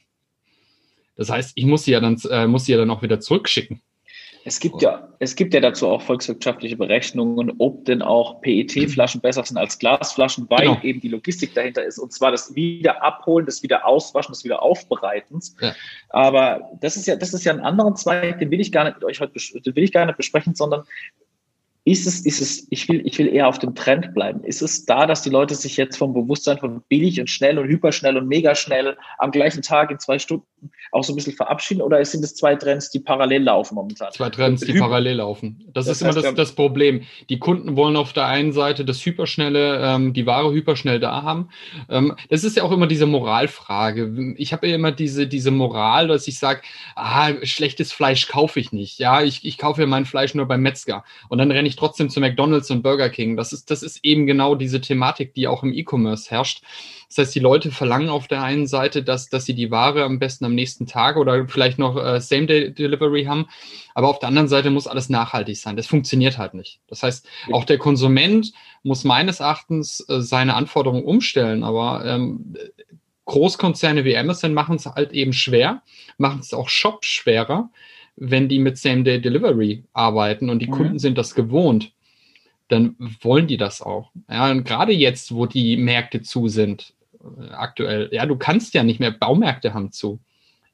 Das 1.16 1.30
heißt, 1.30 1.54
ich 1.56 1.66
muss 1.66 1.86
sie 1.86 1.92
ja 1.92 2.00
dann, 2.00 2.20
äh, 2.30 2.48
muss 2.48 2.66
sie 2.66 2.74
ja 2.74 2.78
dann 2.78 2.92
auch 2.92 3.02
wieder 3.02 3.20
zurückschicken. 3.20 3.82
Es 4.48 4.60
gibt 4.60 4.80
ja, 4.84 5.10
es 5.18 5.36
gibt 5.36 5.56
ja 5.56 5.60
dazu 5.60 5.88
auch 5.88 6.04
volkswirtschaftliche 6.04 6.78
Berechnungen, 6.78 7.54
ob 7.58 7.84
denn 7.86 8.04
auch 8.04 8.42
PET-Flaschen 8.42 9.20
besser 9.20 9.44
sind 9.44 9.58
als 9.58 9.80
Glasflaschen, 9.80 10.46
weil 10.52 10.68
genau. 10.68 10.82
eben 10.84 11.02
die 11.02 11.08
Logistik 11.08 11.56
dahinter 11.56 11.84
ist. 11.84 11.98
Und 11.98 12.14
zwar 12.14 12.30
das 12.30 12.54
Wiederabholen, 12.54 13.48
das 13.48 13.64
Wiederauswaschen, 13.64 14.34
das 14.34 14.44
Wiederaufbereitens. 14.44 15.56
Ja. 15.60 15.74
Aber 16.10 16.62
das 16.80 16.96
ist 16.96 17.08
ja, 17.08 17.16
das 17.16 17.34
ist 17.34 17.44
ja 17.44 17.54
ein 17.54 17.60
anderer 17.60 17.96
Zweig, 17.96 18.38
den 18.38 18.52
will 18.52 18.62
ich 18.62 18.72
gar 18.72 18.84
nicht 18.84 18.98
mit 18.98 19.04
euch 19.04 19.20
heute, 19.20 19.34
den 19.34 19.76
will 19.76 19.84
ich 19.84 19.92
gar 19.92 20.06
nicht 20.06 20.18
besprechen, 20.18 20.54
sondern 20.54 20.84
ist 21.88 22.06
es, 22.06 22.26
ist 22.26 22.42
es, 22.42 22.68
ich 22.72 22.90
will, 22.90 23.02
ich 23.06 23.18
will 23.20 23.28
eher 23.28 23.48
auf 23.48 23.60
dem 23.60 23.74
Trend 23.74 24.14
bleiben. 24.16 24.44
Ist 24.44 24.64
es 24.64 24.86
da, 24.86 25.06
dass 25.06 25.22
die 25.22 25.30
Leute 25.30 25.54
sich 25.54 25.78
jetzt 25.78 25.98
vom 25.98 26.14
Bewusstsein 26.14 26.58
von 26.58 26.82
billig 26.90 27.20
und 27.20 27.30
schnell 27.30 27.60
und 27.60 27.68
hyperschnell 27.68 28.18
und 28.18 28.28
mega 28.28 28.56
schnell 28.56 28.98
am 29.20 29.30
gleichen 29.30 29.62
Tag 29.62 29.92
in 29.92 30.00
zwei 30.00 30.18
Stunden 30.18 30.46
auch 30.92 31.04
so 31.04 31.14
ein 31.14 31.16
bisschen 31.16 31.34
verabschieden 31.34 31.82
oder 31.82 32.04
sind 32.06 32.24
es 32.24 32.36
zwei 32.36 32.56
Trends, 32.56 32.90
die 32.90 33.00
parallel 33.00 33.44
laufen 33.44 33.76
momentan? 33.76 34.12
Zwei 34.12 34.30
Trends, 34.30 34.62
die 34.62 34.74
parallel 34.74 35.18
laufen. 35.18 35.64
Das, 35.74 35.86
das 35.86 35.98
ist 35.98 36.06
heißt, 36.06 36.18
immer 36.18 36.28
das, 36.28 36.36
das 36.36 36.56
Problem. 36.56 37.04
Die 37.30 37.40
Kunden 37.40 37.76
wollen 37.76 37.96
auf 37.96 38.14
der 38.14 38.26
einen 38.26 38.52
Seite 38.52 38.86
das 38.86 39.06
Hyperschnelle, 39.06 39.80
ähm, 39.82 40.14
die 40.14 40.26
Ware 40.26 40.52
hyperschnell 40.52 41.00
da 41.00 41.24
haben. 41.24 41.50
Ähm, 41.90 42.16
das 42.30 42.44
ist 42.44 42.58
ja 42.58 42.64
auch 42.64 42.72
immer 42.72 42.88
diese 42.88 43.06
Moralfrage. 43.06 44.36
Ich 44.38 44.54
habe 44.54 44.68
ja 44.68 44.76
immer 44.76 44.92
diese, 44.92 45.28
diese 45.28 45.52
Moral, 45.52 46.08
dass 46.08 46.28
ich 46.28 46.40
sage, 46.40 46.62
ah, 46.96 47.32
schlechtes 47.44 47.92
Fleisch 47.92 48.28
kaufe 48.28 48.60
ich 48.60 48.72
nicht. 48.72 49.00
Ja, 49.00 49.22
ich, 49.22 49.46
ich 49.46 49.58
kaufe 49.58 49.82
ja 49.82 49.88
mein 49.88 50.06
Fleisch 50.06 50.36
nur 50.36 50.46
beim 50.46 50.62
Metzger. 50.62 51.04
Und 51.30 51.38
dann 51.38 51.52
renne 51.52 51.68
ich 51.68 51.76
trotzdem 51.76 52.10
zu 52.10 52.20
McDonalds 52.20 52.72
und 52.72 52.84
Burger 52.84 53.10
King. 53.10 53.38
Das 53.38 53.54
ist, 53.54 53.72
das 53.72 53.84
ist 53.84 54.04
eben 54.04 54.26
genau 54.26 54.56
diese 54.56 54.82
Thematik, 54.82 55.34
die 55.34 55.48
auch 55.48 55.64
im 55.64 55.74
E-Commerce 55.74 56.30
herrscht. 56.30 56.62
Das 57.16 57.28
heißt, 57.28 57.36
die 57.36 57.40
Leute 57.40 57.72
verlangen 57.72 58.10
auf 58.10 58.28
der 58.28 58.44
einen 58.44 58.68
Seite, 58.68 59.02
dass, 59.02 59.30
dass 59.30 59.46
sie 59.46 59.54
die 59.54 59.72
Ware 59.72 60.04
am 60.04 60.20
besten 60.20 60.44
am 60.44 60.54
nächsten 60.54 60.86
Tag 60.86 61.16
oder 61.16 61.48
vielleicht 61.48 61.80
noch 61.80 61.96
äh, 61.96 62.20
Same-Day-Delivery 62.20 63.24
haben. 63.24 63.46
Aber 63.94 64.10
auf 64.10 64.20
der 64.20 64.28
anderen 64.28 64.50
Seite 64.50 64.70
muss 64.70 64.86
alles 64.86 65.08
nachhaltig 65.08 65.56
sein. 65.56 65.78
Das 65.78 65.88
funktioniert 65.88 66.38
halt 66.38 66.56
nicht. 66.56 66.82
Das 66.88 67.04
heißt, 67.04 67.26
auch 67.54 67.64
der 67.64 67.78
Konsument 67.78 68.52
muss 68.84 69.06
meines 69.06 69.40
Erachtens 69.40 70.02
äh, 70.10 70.20
seine 70.20 70.56
Anforderungen 70.56 71.06
umstellen. 71.06 71.64
Aber 71.64 72.04
ähm, 72.06 72.54
Großkonzerne 73.24 74.04
wie 74.04 74.18
Amazon 74.18 74.54
machen 74.54 74.76
es 74.76 74.86
halt 74.86 75.14
eben 75.14 75.32
schwer, 75.32 75.84
machen 76.18 76.42
es 76.42 76.54
auch 76.54 76.68
Shops 76.68 77.08
schwerer, 77.08 77.70
wenn 78.18 78.50
die 78.50 78.60
mit 78.60 78.78
Same-Day-Delivery 78.78 79.86
arbeiten 79.94 80.50
und 80.50 80.60
die 80.60 80.68
mhm. 80.68 80.72
Kunden 80.72 81.00
sind 81.00 81.18
das 81.18 81.34
gewohnt 81.34 81.94
dann 82.68 82.96
wollen 83.22 83.48
die 83.48 83.58
das 83.58 83.82
auch. 83.82 84.12
Ja, 84.30 84.50
und 84.50 84.64
gerade 84.64 84.92
jetzt, 84.92 85.34
wo 85.36 85.46
die 85.46 85.78
Märkte 85.78 86.22
zu 86.24 86.48
sind, 86.48 86.95
aktuell, 87.52 88.10
ja, 88.12 88.26
du 88.26 88.36
kannst 88.36 88.74
ja 88.74 88.84
nicht 88.84 89.00
mehr, 89.00 89.12
Baumärkte 89.12 89.74
haben 89.74 89.92
zu. 89.92 90.20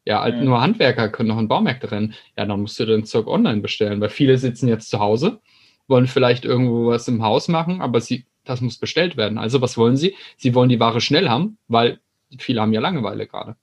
Ja, 0.05 0.21
halt 0.21 0.37
mhm. 0.37 0.45
nur 0.45 0.61
Handwerker 0.61 1.09
können 1.09 1.29
noch 1.29 1.39
in 1.39 1.47
Baumärkte 1.47 1.91
rennen. 1.91 2.13
Ja, 2.37 2.45
dann 2.45 2.61
musst 2.61 2.79
du 2.79 2.85
den 2.85 3.05
Zeug 3.05 3.27
online 3.27 3.61
bestellen, 3.61 4.01
weil 4.01 4.09
viele 4.09 4.37
sitzen 4.37 4.67
jetzt 4.67 4.89
zu 4.89 4.99
Hause, 4.99 5.39
wollen 5.87 6.07
vielleicht 6.07 6.45
irgendwo 6.45 6.87
was 6.87 7.07
im 7.07 7.23
Haus 7.23 7.47
machen, 7.47 7.81
aber 7.81 8.01
sie, 8.01 8.25
das 8.43 8.61
muss 8.61 8.77
bestellt 8.77 9.17
werden. 9.17 9.37
Also 9.37 9.61
was 9.61 9.77
wollen 9.77 9.97
sie? 9.97 10.15
Sie 10.37 10.55
wollen 10.55 10.69
die 10.69 10.79
Ware 10.79 11.01
schnell 11.01 11.29
haben, 11.29 11.57
weil 11.67 11.99
viele 12.39 12.61
haben 12.61 12.73
ja 12.73 12.81
Langeweile 12.81 13.27
gerade. 13.27 13.55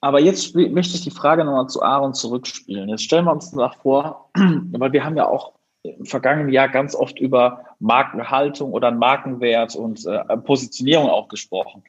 Aber 0.00 0.20
jetzt 0.20 0.54
möchte 0.54 0.94
ich 0.94 1.02
die 1.02 1.10
Frage 1.10 1.44
nochmal 1.44 1.66
zu 1.66 1.82
Aaron 1.82 2.14
zurückspielen. 2.14 2.88
Jetzt 2.88 3.02
stellen 3.02 3.24
wir 3.24 3.32
uns 3.32 3.52
nach 3.52 3.76
vor, 3.78 4.30
weil 4.34 4.92
wir 4.92 5.04
haben 5.04 5.16
ja 5.16 5.26
auch 5.26 5.57
im 5.82 6.04
vergangenen 6.04 6.50
Jahr 6.50 6.68
ganz 6.68 6.94
oft 6.94 7.18
über 7.18 7.64
Markenhaltung 7.78 8.72
oder 8.72 8.90
Markenwert 8.90 9.76
und 9.76 10.04
äh, 10.06 10.36
Positionierung 10.38 11.08
auch 11.08 11.28
gesprochen. 11.28 11.84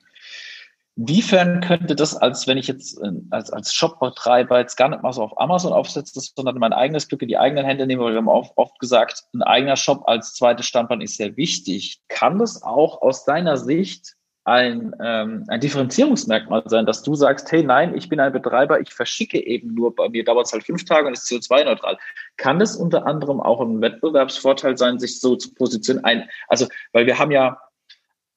Inwiefern 0.95 1.61
könnte 1.61 1.95
das, 1.95 2.15
als 2.15 2.45
wenn 2.45 2.57
ich 2.57 2.67
jetzt 2.67 3.01
äh, 3.01 3.11
als, 3.29 3.51
als 3.51 3.73
Shopbetreiber 3.73 4.59
jetzt 4.59 4.75
gar 4.75 4.89
nicht 4.89 5.01
mal 5.01 5.13
so 5.13 5.23
auf 5.23 5.39
Amazon 5.39 5.71
aufsetze, 5.71 6.19
sondern 6.19 6.57
mein 6.57 6.73
eigenes 6.73 7.07
Glück 7.07 7.21
in 7.21 7.29
die 7.29 7.37
eigenen 7.37 7.65
Hände 7.65 7.87
nehme, 7.87 8.03
weil 8.03 8.11
wir 8.11 8.17
haben 8.17 8.27
oft, 8.27 8.51
oft 8.57 8.77
gesagt, 8.79 9.23
ein 9.33 9.41
eigener 9.41 9.77
Shop 9.77 10.03
als 10.07 10.33
zweites 10.33 10.65
Standbein 10.65 11.01
ist 11.01 11.15
sehr 11.15 11.37
wichtig. 11.37 12.01
Kann 12.09 12.39
das 12.39 12.63
auch 12.63 13.01
aus 13.01 13.23
deiner 13.23 13.55
Sicht 13.55 14.17
ein, 14.49 14.95
ähm, 14.99 15.45
ein 15.47 15.59
Differenzierungsmerkmal 15.59 16.63
sein, 16.65 16.85
dass 16.85 17.03
du 17.03 17.13
sagst, 17.13 17.51
hey, 17.51 17.63
nein, 17.63 17.95
ich 17.95 18.09
bin 18.09 18.19
ein 18.19 18.33
Betreiber, 18.33 18.81
ich 18.81 18.91
verschicke 18.91 19.39
eben 19.45 19.75
nur, 19.75 19.95
bei 19.95 20.09
mir 20.09 20.23
dauert 20.23 20.47
es 20.47 20.53
halt 20.53 20.63
fünf 20.63 20.83
Tage 20.85 21.07
und 21.07 21.13
ist 21.13 21.29
CO2-neutral. 21.29 21.97
Kann 22.37 22.59
es 22.59 22.75
unter 22.75 23.05
anderem 23.05 23.39
auch 23.39 23.61
ein 23.61 23.79
Wettbewerbsvorteil 23.81 24.77
sein, 24.77 24.97
sich 24.97 25.19
so 25.19 25.35
zu 25.35 25.53
positionieren? 25.53 26.27
Also, 26.47 26.67
weil 26.93 27.05
wir 27.05 27.19
haben 27.19 27.31
ja 27.31 27.59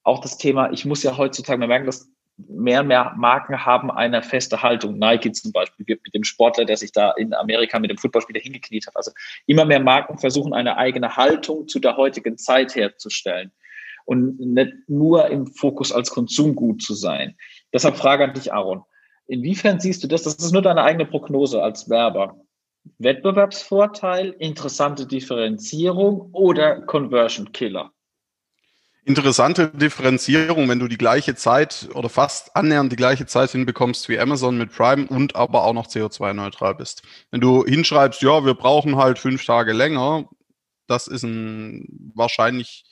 auch 0.02 0.20
das 0.20 0.36
Thema, 0.36 0.70
ich 0.70 0.84
muss 0.84 1.02
ja 1.02 1.16
heutzutage, 1.16 1.60
wir 1.60 1.66
merken, 1.66 1.86
dass 1.86 2.10
mehr 2.36 2.80
und 2.80 2.88
mehr 2.88 3.14
Marken 3.16 3.64
haben 3.64 3.90
eine 3.90 4.22
feste 4.22 4.62
Haltung. 4.62 4.98
Nike 4.98 5.32
zum 5.32 5.52
Beispiel 5.52 5.86
mit 5.86 6.14
dem 6.14 6.24
Sportler, 6.24 6.64
der 6.64 6.76
sich 6.76 6.92
da 6.92 7.12
in 7.12 7.32
Amerika 7.32 7.78
mit 7.78 7.90
dem 7.90 7.98
Footballspieler 7.98 8.40
hingekniet 8.40 8.86
hat. 8.86 8.96
Also 8.96 9.12
immer 9.46 9.64
mehr 9.64 9.80
Marken 9.80 10.18
versuchen 10.18 10.52
eine 10.52 10.76
eigene 10.76 11.16
Haltung 11.16 11.68
zu 11.68 11.78
der 11.78 11.96
heutigen 11.96 12.36
Zeit 12.36 12.74
herzustellen 12.74 13.52
und 14.04 14.38
nicht 14.38 14.72
nur 14.88 15.28
im 15.28 15.46
Fokus 15.46 15.92
als 15.92 16.10
Konsumgut 16.10 16.82
zu 16.82 16.94
sein. 16.94 17.36
Deshalb 17.72 17.96
Frage 17.96 18.24
an 18.24 18.34
dich, 18.34 18.52
Aaron. 18.52 18.82
Inwiefern 19.26 19.80
siehst 19.80 20.02
du 20.02 20.08
das? 20.08 20.22
Das 20.22 20.34
ist 20.34 20.52
nur 20.52 20.62
deine 20.62 20.82
eigene 20.82 21.06
Prognose 21.06 21.62
als 21.62 21.88
Werber. 21.88 22.36
Wettbewerbsvorteil, 22.98 24.34
interessante 24.38 25.06
Differenzierung 25.06 26.30
oder 26.32 26.82
Conversion 26.82 27.52
Killer? 27.52 27.92
Interessante 29.04 29.68
Differenzierung, 29.68 30.68
wenn 30.68 30.78
du 30.78 30.86
die 30.86 30.98
gleiche 30.98 31.34
Zeit 31.34 31.88
oder 31.94 32.08
fast 32.08 32.54
annähernd 32.54 32.92
die 32.92 32.96
gleiche 32.96 33.26
Zeit 33.26 33.50
hinbekommst 33.50 34.08
wie 34.08 34.18
Amazon 34.18 34.56
mit 34.56 34.72
Prime 34.72 35.08
und 35.08 35.34
aber 35.34 35.64
auch 35.64 35.72
noch 35.72 35.88
CO2-neutral 35.88 36.76
bist. 36.76 37.02
Wenn 37.32 37.40
du 37.40 37.64
hinschreibst, 37.64 38.22
ja, 38.22 38.44
wir 38.44 38.54
brauchen 38.54 38.96
halt 38.96 39.18
fünf 39.18 39.44
Tage 39.44 39.72
länger, 39.72 40.28
das 40.86 41.08
ist 41.08 41.24
ein 41.24 42.12
wahrscheinlich, 42.14 42.84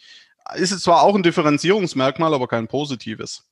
ist 0.54 0.72
es 0.72 0.82
zwar 0.82 1.02
auch 1.02 1.14
ein 1.14 1.22
Differenzierungsmerkmal, 1.22 2.34
aber 2.34 2.48
kein 2.48 2.68
positives. 2.68 3.50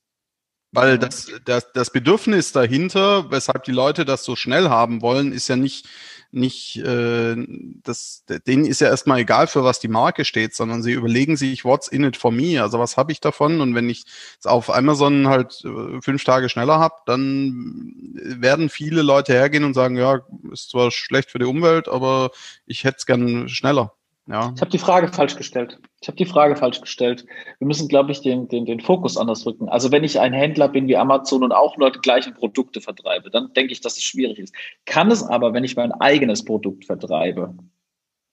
Weil 0.71 0.99
das, 0.99 1.31
das, 1.45 1.71
das 1.73 1.91
Bedürfnis 1.91 2.51
dahinter, 2.51 3.31
weshalb 3.31 3.63
die 3.63 3.71
Leute 3.71 4.05
das 4.05 4.23
so 4.23 4.35
schnell 4.35 4.69
haben 4.69 5.01
wollen, 5.01 5.31
ist 5.31 5.47
ja 5.47 5.55
nicht, 5.55 5.87
nicht 6.29 6.77
äh, 6.77 7.35
das, 7.83 8.23
denen 8.45 8.65
ist 8.65 8.79
ja 8.79 8.87
erstmal 8.87 9.19
egal, 9.19 9.47
für 9.47 9.63
was 9.63 9.79
die 9.79 9.87
Marke 9.87 10.25
steht, 10.25 10.53
sondern 10.53 10.83
sie 10.83 10.91
überlegen 10.91 11.37
sich, 11.37 11.65
what's 11.65 11.87
in 11.87 12.03
it 12.03 12.17
for 12.17 12.31
me? 12.31 12.61
Also 12.61 12.77
was 12.77 12.97
habe 12.97 13.11
ich 13.11 13.19
davon? 13.19 13.61
Und 13.61 13.73
wenn 13.73 13.89
ich 13.89 14.03
es 14.39 14.45
auf 14.45 14.69
Amazon 14.69 15.27
halt 15.27 15.59
äh, 15.65 16.01
fünf 16.03 16.23
Tage 16.23 16.49
schneller 16.49 16.77
habe, 16.77 16.95
dann 17.07 18.13
werden 18.13 18.69
viele 18.69 19.01
Leute 19.01 19.33
hergehen 19.33 19.63
und 19.63 19.73
sagen, 19.73 19.97
ja, 19.97 20.21
ist 20.51 20.69
zwar 20.69 20.91
schlecht 20.91 21.31
für 21.31 21.39
die 21.39 21.45
Umwelt, 21.45 21.87
aber 21.87 22.29
ich 22.67 22.83
hätte 22.83 22.97
es 22.99 23.07
gern 23.07 23.49
schneller. 23.49 23.95
Ja. 24.29 24.53
Ich 24.55 24.61
habe 24.61 24.69
die 24.69 24.77
Frage 24.77 25.07
falsch 25.07 25.35
gestellt. 25.35 25.79
Ich 26.01 26.07
habe 26.07 26.15
die 26.15 26.25
Frage 26.25 26.55
falsch 26.55 26.79
gestellt. 26.81 27.25
Wir 27.57 27.65
müssen, 27.65 27.87
glaube 27.87 28.11
ich, 28.11 28.21
den, 28.21 28.47
den, 28.47 28.65
den 28.65 28.79
Fokus 28.79 29.17
anders 29.17 29.43
rücken. 29.47 29.67
Also 29.69 29.91
wenn 29.91 30.03
ich 30.03 30.19
ein 30.19 30.33
Händler 30.33 30.69
bin 30.69 30.87
wie 30.87 30.97
Amazon 30.97 31.43
und 31.43 31.51
auch 31.51 31.77
nur 31.77 31.91
die 31.91 31.99
gleichen 31.99 32.35
Produkte 32.35 32.79
vertreibe, 32.79 33.31
dann 33.31 33.51
denke 33.53 33.73
ich, 33.73 33.81
dass 33.81 33.97
es 33.97 34.03
schwierig 34.03 34.37
ist. 34.37 34.53
Kann 34.85 35.09
es 35.09 35.23
aber, 35.23 35.53
wenn 35.55 35.63
ich 35.63 35.75
mein 35.75 35.91
eigenes 35.93 36.45
Produkt 36.45 36.85
vertreibe, 36.85 37.57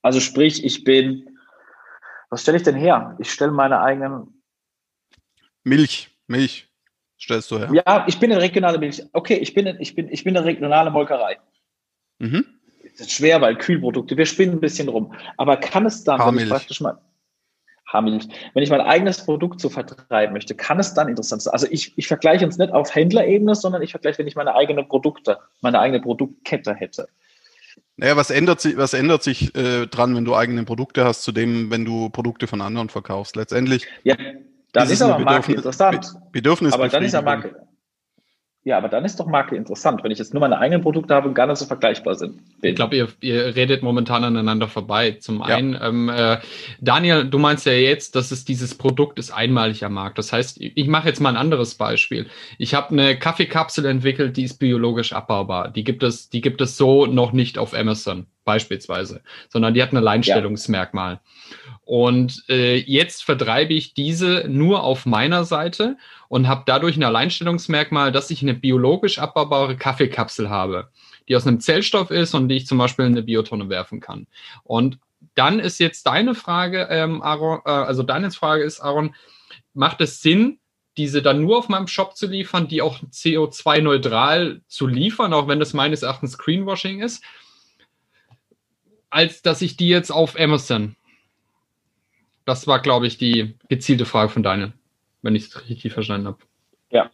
also 0.03 0.21
sprich, 0.21 0.63
ich 0.63 0.85
bin, 0.85 1.39
was 2.29 2.43
stelle 2.43 2.59
ich 2.59 2.63
denn 2.63 2.77
her? 2.77 3.17
Ich 3.19 3.33
stelle 3.33 3.53
meine 3.53 3.81
eigenen 3.81 4.43
Milch, 5.65 6.11
Milch 6.27 6.69
stellst 7.19 7.51
du 7.51 7.59
her. 7.59 7.71
Ja, 7.73 8.05
ich 8.07 8.21
bin 8.21 8.31
eine 8.31 8.43
regionale 8.43 8.79
Milch. 8.79 9.03
Okay, 9.15 9.37
ich 9.37 9.55
bin, 9.55 9.67
ich 9.81 9.95
bin, 9.95 10.11
ich 10.11 10.25
bin 10.25 10.37
eine 10.37 10.45
regionale 10.45 10.91
Molkerei. 10.91 11.39
Mhm 12.19 12.56
das 12.99 13.09
ist 13.09 13.13
schwer, 13.13 13.41
weil 13.41 13.57
Kühlprodukte, 13.57 14.17
wir 14.17 14.27
spinnen 14.27 14.57
ein 14.57 14.61
bisschen 14.61 14.89
rum. 14.89 15.13
Aber 15.37 15.57
kann 15.57 15.87
es 15.87 16.05
dann, 16.05 16.19
wenn 16.19 16.45
ich 16.45 16.49
praktisch 16.49 16.81
mal, 16.81 16.99
Haarmilch, 17.87 18.27
wenn 18.55 18.63
ich 18.63 18.71
mein 18.71 18.81
eigenes 18.81 19.25
Produkt 19.25 19.61
so 19.61 19.69
vertreiben 19.69 20.33
möchte, 20.33 20.55
kann 20.55 20.81
es 20.81 20.95
dann 20.95 21.09
interessant 21.09 21.43
sein? 21.43 21.53
Also 21.53 21.67
ich, 21.71 21.97
ich 21.97 22.09
vergleiche 22.09 22.45
uns 22.45 22.59
nicht 22.59 22.73
auf 22.73 22.95
Händlerebene, 22.95 23.55
sondern 23.55 23.83
ich 23.83 23.93
vergleiche, 23.93 24.19
wenn 24.19 24.27
ich 24.27 24.35
meine 24.35 24.55
eigene 24.55 24.83
Produkte, 24.83 25.39
meine 25.61 25.79
eigene 25.79 26.01
Produktkette 26.01 26.75
hätte. 26.75 27.09
Naja, 27.97 28.17
was 28.17 28.31
ändert 28.31 28.61
sich, 28.61 28.77
was 28.77 28.93
ändert 28.93 29.23
sich 29.23 29.55
äh, 29.55 29.87
dran, 29.87 30.17
wenn 30.17 30.25
du 30.25 30.35
eigene 30.35 30.65
Produkte 30.65 31.05
hast, 31.05 31.23
zu 31.23 31.33
dem, 31.33 31.71
wenn 31.71 31.85
du 31.85 32.11
Produkte 32.11 32.47
von 32.47 32.61
anderen 32.61 32.89
verkaufst? 32.89 33.37
Letztendlich. 33.37 33.87
Ja, 34.05 34.17
dann 34.73 34.87
ist, 34.87 34.95
ist 34.95 35.03
aber 35.03 35.19
Marke 35.19 35.55
interessant. 35.55 36.15
Bedürfnis 36.33 36.75
aber 36.75 36.89
dann 36.89 37.05
ist 37.05 37.13
ja 37.13 37.23
Marke. 37.23 37.55
Ja, 38.67 38.79
aber 38.79 38.89
dann 38.89 39.05
ist 39.05 39.21
doch 39.21 39.29
Marke 39.29 39.55
interessant, 39.55 40.03
wenn 40.03 40.11
ich 40.11 40.19
jetzt 40.19 40.35
nur 40.35 40.41
meine 40.41 40.59
eigenen 40.59 40.83
Produkte 40.83 41.15
habe 41.15 41.29
und 41.29 41.35
gar 41.35 41.47
nicht 41.47 41.59
so 41.59 41.67
vergleichbar 41.67 42.17
sind. 42.17 42.41
Ich 42.63 42.75
glaube, 42.75 42.97
ihr, 42.97 43.07
ihr 43.21 43.55
redet 43.55 43.85
momentan 43.85 44.25
aneinander 44.25 44.67
vorbei. 44.67 45.13
Zum 45.13 45.41
einen, 45.41 45.75
ja. 45.75 45.87
ähm, 45.87 46.09
äh, 46.09 46.39
Daniel, 46.81 47.31
du 47.31 47.39
meinst 47.39 47.65
ja 47.65 47.75
jetzt, 47.75 48.17
dass 48.17 48.33
es 48.33 48.45
dieses 48.45 48.75
Produkt 48.75 49.21
ist 49.21 49.31
einmalig 49.31 49.85
am 49.85 49.93
Markt. 49.93 50.19
Das 50.19 50.33
heißt, 50.33 50.61
ich 50.61 50.89
mache 50.89 51.07
jetzt 51.07 51.21
mal 51.21 51.29
ein 51.29 51.37
anderes 51.37 51.77
Beispiel. 51.77 52.27
Ich 52.59 52.75
habe 52.75 52.91
eine 52.91 53.17
Kaffeekapsel 53.17 53.85
entwickelt, 53.85 54.37
die 54.37 54.43
ist 54.43 54.59
biologisch 54.59 55.13
abbaubar. 55.13 55.71
Die 55.71 55.85
gibt 55.85 56.03
es, 56.03 56.29
die 56.29 56.41
gibt 56.41 56.61
es 56.61 56.77
so 56.77 57.07
noch 57.07 57.31
nicht 57.31 57.59
auf 57.59 57.73
Amazon 57.73 58.27
beispielsweise, 58.47 59.21
sondern 59.51 59.75
die 59.75 59.83
hat 59.83 59.93
ein 59.93 59.99
Alleinstellungsmerkmal. 59.99 61.13
Ja. 61.13 61.21
Und 61.85 62.45
äh, 62.49 62.77
jetzt 62.77 63.25
vertreibe 63.25 63.75
ich 63.75 63.93
diese 63.93 64.45
nur 64.49 64.83
auf 64.83 65.05
meiner 65.05 65.45
Seite 65.45 65.99
und 66.29 66.49
habe 66.49 66.63
dadurch 66.65 66.97
ein 66.97 67.05
Alleinstellungsmerkmal, 67.05 68.13
dass 68.13 68.31
ich 68.31 68.41
eine 68.41 68.55
biologisch 68.55 69.19
abbaubare 69.19 69.77
Kaffeekapsel 69.77 70.49
habe, 70.49 70.89
die 71.29 71.37
aus 71.37 71.47
einem 71.47 71.61
Zellstoff 71.61 72.11
ist 72.11 72.33
und 72.33 72.49
die 72.49 72.57
ich 72.57 72.67
zum 72.67 72.79
Beispiel 72.79 73.05
in 73.05 73.13
eine 73.13 73.23
Biotonne 73.23 73.69
werfen 73.69 74.01
kann. 74.01 74.27
Und 74.65 74.99
dann 75.35 75.59
ist 75.59 75.79
jetzt 75.79 76.07
deine 76.07 76.35
Frage, 76.35 76.89
ähm, 76.91 77.21
Aaron, 77.21 77.61
äh, 77.67 77.71
also 77.71 78.03
deine 78.03 78.31
Frage 78.31 78.65
ist, 78.65 78.81
Aaron, 78.81 79.15
macht 79.75 80.01
es 80.01 80.23
Sinn, 80.23 80.59
diese 80.97 81.21
dann 81.21 81.43
nur 81.43 81.59
auf 81.59 81.69
meinem 81.69 81.89
Shop 81.89 82.17
zu 82.17 82.27
liefern, 82.27 82.69
die 82.69 82.81
auch 82.81 83.01
CO2-neutral 83.03 84.63
zu 84.67 84.87
liefern, 84.87 85.35
auch 85.35 85.49
wenn 85.49 85.61
das 85.61 85.75
meines 85.75 86.03
Erachtens 86.03 86.39
Greenwashing 86.39 87.01
ist, 87.01 87.23
als 89.17 89.43
dass 89.43 89.63
ich 89.63 89.77
die 89.77 89.89
jetzt 89.89 90.13
auf 90.13 90.39
Amazon 90.39 90.95
das 92.47 92.67
war, 92.67 92.81
glaube 92.81 93.07
ich, 93.07 93.19
die 93.19 93.59
gezielte 93.69 94.07
Frage 94.07 94.31
von 94.31 94.43
Daniel, 94.43 94.73
wenn 95.21 95.35
ich 95.35 95.49
es 95.49 95.69
richtig 95.69 95.93
verstanden 95.93 96.29
habe. 96.29 96.39
Ja, 96.91 97.11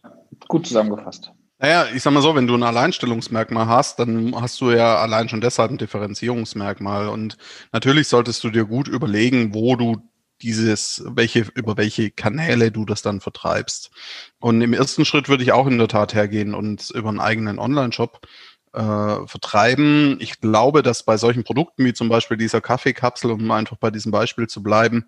gut 0.47 0.67
zusammengefasst. 0.67 1.33
Naja, 1.59 1.87
ich 1.95 2.03
sag 2.03 2.13
mal 2.13 2.23
so, 2.23 2.35
wenn 2.35 2.47
du 2.47 2.55
ein 2.55 2.63
Alleinstellungsmerkmal 2.63 3.67
hast, 3.67 3.99
dann 3.99 4.39
hast 4.41 4.61
du 4.61 4.71
ja 4.71 4.97
allein 4.97 5.29
schon 5.29 5.41
deshalb 5.41 5.71
ein 5.71 5.79
Differenzierungsmerkmal. 5.79 7.09
Und 7.09 7.39
natürlich 7.73 8.09
solltest 8.09 8.45
du 8.45 8.51
dir 8.51 8.67
gut 8.67 8.89
überlegen, 8.89 9.55
wo 9.55 9.77
du 9.77 9.97
dieses, 10.43 11.03
welche, 11.07 11.47
über 11.55 11.77
welche 11.77 12.11
Kanäle 12.11 12.73
du 12.73 12.85
das 12.85 13.01
dann 13.01 13.21
vertreibst. 13.21 13.91
Und 14.39 14.61
im 14.61 14.75
ersten 14.75 15.05
Schritt 15.05 15.29
würde 15.29 15.45
ich 15.45 15.53
auch 15.53 15.69
in 15.69 15.79
der 15.79 15.89
Tat 15.89 16.15
hergehen 16.15 16.55
und 16.55 16.91
über 16.91 17.09
einen 17.09 17.21
eigenen 17.21 17.59
Online-Shop 17.59 18.27
äh, 18.73 19.27
vertreiben. 19.27 20.17
Ich 20.21 20.41
glaube, 20.41 20.83
dass 20.83 21.03
bei 21.03 21.17
solchen 21.17 21.45
Produkten 21.45 21.85
wie 21.85 21.93
zum 21.93 22.09
Beispiel 22.09 22.37
dieser 22.37 22.61
Kaffeekapsel, 22.61 23.31
um 23.31 23.51
einfach 23.51 23.77
bei 23.77 23.91
diesem 23.91 24.13
Beispiel 24.13 24.47
zu 24.47 24.63
bleiben, 24.63 25.07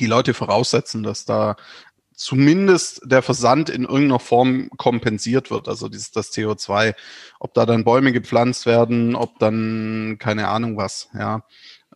die 0.00 0.06
Leute 0.06 0.34
voraussetzen, 0.34 1.02
dass 1.02 1.24
da 1.24 1.56
zumindest 2.14 3.02
der 3.04 3.22
Versand 3.22 3.68
in 3.68 3.82
irgendeiner 3.82 4.20
Form 4.20 4.70
kompensiert 4.76 5.50
wird, 5.50 5.68
also 5.68 5.88
dieses, 5.88 6.12
das 6.12 6.32
CO2, 6.32 6.94
ob 7.40 7.54
da 7.54 7.66
dann 7.66 7.84
Bäume 7.84 8.12
gepflanzt 8.12 8.66
werden, 8.66 9.16
ob 9.16 9.38
dann 9.40 10.16
keine 10.18 10.48
Ahnung 10.48 10.76
was, 10.76 11.10
ja. 11.14 11.42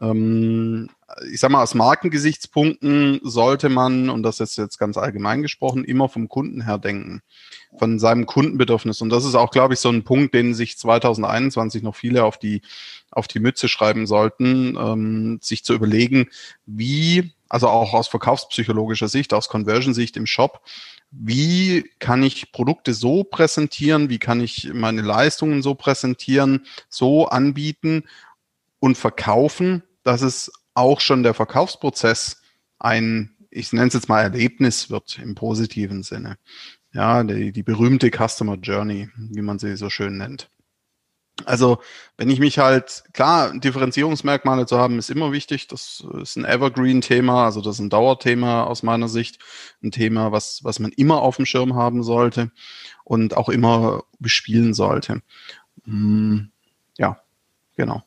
Ähm, 0.01 0.89
ich 1.31 1.41
sag 1.41 1.51
mal, 1.51 1.63
aus 1.63 1.75
Markengesichtspunkten 1.75 3.21
sollte 3.23 3.69
man, 3.69 4.11
und 4.11 4.23
das 4.23 4.41
ist 4.41 4.59
jetzt 4.59 4.79
ganz 4.79 4.97
allgemein 4.97 5.43
gesprochen, 5.43 5.85
immer 5.85 6.09
vom 6.09 6.29
Kunden 6.29 6.65
her 6.65 6.79
denken, 6.79 7.23
von 7.79 7.99
seinem 7.99 8.27
Kundenbedürfnis. 8.27 9.01
Und 9.01 9.11
das 9.11 9.25
ist 9.25 9.35
auch, 9.35 9.51
glaube 9.51 9.75
ich, 9.75 9.81
so 9.81 9.89
ein 9.89 10.05
Punkt, 10.05 10.35
den 10.35 10.55
sich 10.55 10.79
2021 10.79 11.83
noch 11.83 11.97
viele 11.97 12.25
auf 12.25 12.39
die, 12.39 12.63
auf 13.11 13.27
die 13.27 13.41
Mütze 13.41 13.69
schreiben 13.69 14.07
sollten, 14.07 14.77
ähm, 14.77 15.39
sich 15.43 15.65
zu 15.65 15.75
überlegen, 15.75 16.29
wie, 16.67 17.33
also 17.49 17.69
auch 17.69 17.95
aus 17.95 18.09
verkaufspsychologischer 18.09 19.09
Sicht, 19.09 19.33
aus 19.33 19.49
Conversion-Sicht 19.49 20.17
im 20.17 20.27
Shop, 20.27 20.61
wie 21.11 21.91
kann 22.01 22.23
ich 22.23 22.53
Produkte 22.53 22.93
so 22.93 23.25
präsentieren, 23.25 24.11
wie 24.11 24.19
kann 24.19 24.41
ich 24.41 24.71
meine 24.75 25.01
Leistungen 25.01 25.63
so 25.63 25.75
präsentieren, 25.75 26.67
so 26.91 27.27
anbieten 27.29 28.05
und 28.79 28.99
verkaufen, 28.99 29.83
dass 30.09 30.23
es 30.23 30.51
auch 30.73 31.01
schon 31.01 31.23
der 31.23 31.35
Verkaufsprozess 31.35 32.41
ein, 32.79 33.37
ich 33.51 33.75
nenne 33.75 33.89
es 33.89 33.95
jetzt 33.95 34.09
mal 34.09 34.23
Erlebnis 34.23 34.89
wird 34.89 35.19
im 35.19 35.35
positiven 35.35 36.03
Sinne. 36.03 36.39
Ja, 36.95 37.23
die, 37.23 37.53
die 37.53 37.63
berühmte 37.63 38.11
Customer 38.11 38.55
Journey, 38.57 39.11
wie 39.17 39.43
man 39.43 39.59
sie 39.59 39.77
so 39.77 39.91
schön 39.91 40.17
nennt. 40.17 40.51
Also, 41.45 41.79
wenn 42.17 42.31
ich 42.31 42.41
mich 42.41 42.59
halt, 42.59 43.05
klar, 43.13 43.53
Differenzierungsmerkmale 43.57 44.65
zu 44.65 44.79
haben, 44.79 44.99
ist 44.99 45.11
immer 45.11 45.31
wichtig. 45.31 45.69
Das 45.69 46.03
ist 46.23 46.37
ein 46.37 46.47
Evergreen-Thema, 46.47 47.45
also 47.45 47.61
das 47.61 47.77
ist 47.77 47.81
ein 47.81 47.91
Dauerthema 47.91 48.65
aus 48.65 48.83
meiner 48.83 49.09
Sicht. 49.09 49.39
Ein 49.83 49.93
Thema, 49.93 50.33
was, 50.33 50.65
was 50.65 50.79
man 50.79 50.91
immer 50.93 51.21
auf 51.21 51.37
dem 51.37 51.45
Schirm 51.45 51.75
haben 51.75 52.03
sollte 52.03 52.51
und 53.05 53.37
auch 53.37 53.51
immer 53.51 54.05
bespielen 54.19 54.73
sollte. 54.73 55.23
Hm, 55.85 56.51
ja, 56.97 57.21
genau. 57.77 58.03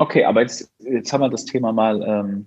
Okay, 0.00 0.24
aber 0.24 0.40
jetzt, 0.40 0.72
jetzt 0.78 1.12
haben 1.12 1.20
wir 1.20 1.28
das 1.28 1.44
Thema 1.44 1.74
mal 1.74 2.02
ähm, 2.02 2.46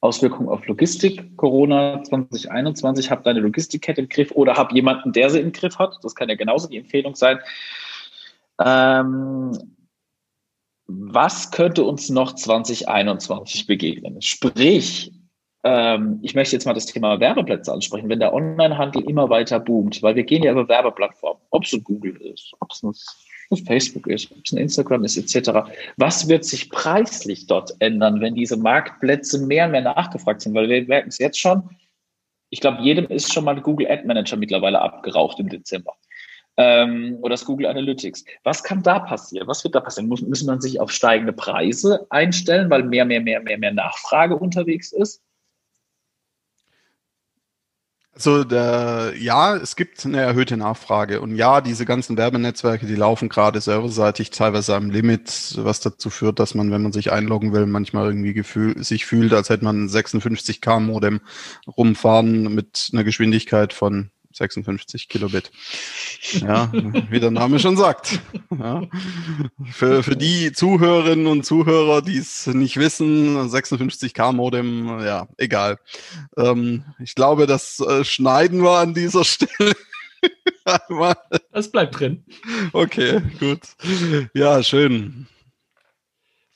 Auswirkungen 0.00 0.48
auf 0.48 0.66
Logistik. 0.66 1.36
Corona 1.36 2.02
2021, 2.02 3.08
hab 3.08 3.22
deine 3.22 3.38
Logistikkette 3.38 4.00
im 4.00 4.08
Griff 4.08 4.32
oder 4.32 4.54
hab 4.54 4.72
jemanden, 4.72 5.12
der 5.12 5.30
sie 5.30 5.38
im 5.38 5.52
Griff 5.52 5.78
hat. 5.78 5.96
Das 6.02 6.16
kann 6.16 6.28
ja 6.28 6.34
genauso 6.34 6.68
die 6.68 6.78
Empfehlung 6.78 7.14
sein. 7.14 7.38
Ähm, 8.60 9.76
was 10.88 11.52
könnte 11.52 11.84
uns 11.84 12.10
noch 12.10 12.32
2021 12.32 13.68
begegnen? 13.68 14.20
Sprich, 14.20 15.12
ähm, 15.62 16.18
ich 16.22 16.34
möchte 16.34 16.56
jetzt 16.56 16.66
mal 16.66 16.74
das 16.74 16.86
Thema 16.86 17.20
Werbeplätze 17.20 17.72
ansprechen. 17.72 18.08
Wenn 18.08 18.18
der 18.18 18.34
Onlinehandel 18.34 19.02
immer 19.02 19.30
weiter 19.30 19.60
boomt, 19.60 20.02
weil 20.02 20.16
wir 20.16 20.24
gehen 20.24 20.42
ja 20.42 20.50
über 20.50 20.68
Werbeplattformen, 20.68 21.42
ob 21.50 21.62
es 21.62 21.72
ein 21.72 21.84
Google 21.84 22.16
ist, 22.16 22.54
ob 22.58 22.72
es 22.72 22.82
ein 23.50 23.64
Facebook 23.64 24.06
ist, 24.06 24.30
ob 24.32 24.38
es 24.44 24.52
ein 24.52 24.58
Instagram 24.58 25.04
ist, 25.04 25.16
etc. 25.16 25.50
Was 25.96 26.28
wird 26.28 26.44
sich 26.44 26.70
preislich 26.70 27.46
dort 27.46 27.72
ändern, 27.80 28.20
wenn 28.20 28.34
diese 28.34 28.56
Marktplätze 28.56 29.38
mehr 29.46 29.66
und 29.66 29.72
mehr 29.72 29.82
nachgefragt 29.82 30.40
sind? 30.40 30.54
Weil 30.54 30.68
wir 30.68 30.84
merken 30.86 31.08
es 31.08 31.18
jetzt 31.18 31.38
schon, 31.38 31.68
ich 32.50 32.60
glaube, 32.60 32.82
jedem 32.82 33.06
ist 33.06 33.32
schon 33.32 33.44
mal 33.44 33.60
Google 33.60 33.90
Ad 33.90 34.04
Manager 34.04 34.36
mittlerweile 34.36 34.80
abgeraucht 34.80 35.38
im 35.40 35.48
Dezember. 35.48 35.94
ähm, 36.56 37.18
oder 37.20 37.30
das 37.34 37.44
Google 37.44 37.66
Analytics. 37.66 38.24
Was 38.44 38.62
kann 38.62 38.82
da 38.82 38.98
passieren? 39.00 39.46
Was 39.46 39.62
wird 39.64 39.74
da 39.74 39.80
passieren? 39.80 40.08
Muss, 40.08 40.22
muss 40.22 40.42
man 40.44 40.60
sich 40.60 40.80
auf 40.80 40.90
steigende 40.90 41.32
Preise 41.32 42.06
einstellen, 42.10 42.70
weil 42.70 42.82
mehr, 42.84 43.04
mehr, 43.04 43.20
mehr, 43.20 43.40
mehr, 43.42 43.58
mehr 43.58 43.72
Nachfrage 43.72 44.36
unterwegs 44.36 44.92
ist? 44.92 45.22
Also 48.16 48.44
der, 48.44 49.12
ja, 49.18 49.56
es 49.56 49.76
gibt 49.76 50.06
eine 50.06 50.22
erhöhte 50.22 50.56
Nachfrage. 50.56 51.20
Und 51.20 51.36
ja, 51.36 51.60
diese 51.60 51.84
ganzen 51.84 52.16
Werbenetzwerke, 52.16 52.86
die 52.86 52.94
laufen 52.94 53.28
gerade 53.28 53.60
serverseitig 53.60 54.30
teilweise 54.30 54.74
am 54.74 54.88
Limit, 54.88 55.54
was 55.58 55.80
dazu 55.80 56.08
führt, 56.08 56.38
dass 56.38 56.54
man, 56.54 56.70
wenn 56.70 56.80
man 56.82 56.92
sich 56.92 57.12
einloggen 57.12 57.52
will, 57.52 57.66
manchmal 57.66 58.06
irgendwie 58.06 58.32
gefühl, 58.32 58.82
sich 58.82 59.04
fühlt, 59.04 59.34
als 59.34 59.50
hätte 59.50 59.64
man 59.64 59.84
ein 59.84 59.88
56k 59.90 60.80
Modem 60.80 61.20
rumfahren 61.76 62.54
mit 62.54 62.88
einer 62.94 63.04
Geschwindigkeit 63.04 63.74
von 63.74 64.10
56 64.36 65.08
Kilobit. 65.08 65.50
Ja, 66.40 66.70
wie 67.10 67.20
der 67.20 67.30
Name 67.30 67.58
schon 67.58 67.76
sagt. 67.76 68.20
Ja. 68.58 68.82
Für, 69.70 70.02
für 70.02 70.16
die 70.16 70.52
Zuhörerinnen 70.52 71.26
und 71.26 71.44
Zuhörer, 71.44 72.02
die 72.02 72.18
es 72.18 72.46
nicht 72.46 72.76
wissen, 72.76 73.36
56K 73.36 74.32
Modem, 74.32 75.00
ja, 75.00 75.28
egal. 75.38 75.78
Ähm, 76.36 76.84
ich 76.98 77.14
glaube, 77.14 77.46
das 77.46 77.80
äh, 77.80 78.04
schneiden 78.04 78.62
wir 78.62 78.78
an 78.78 78.94
dieser 78.94 79.24
Stelle. 79.24 79.74
das 81.52 81.70
bleibt 81.70 81.98
drin. 81.98 82.24
Okay, 82.72 83.20
gut. 83.38 83.60
Ja, 84.34 84.62
schön. 84.62 85.26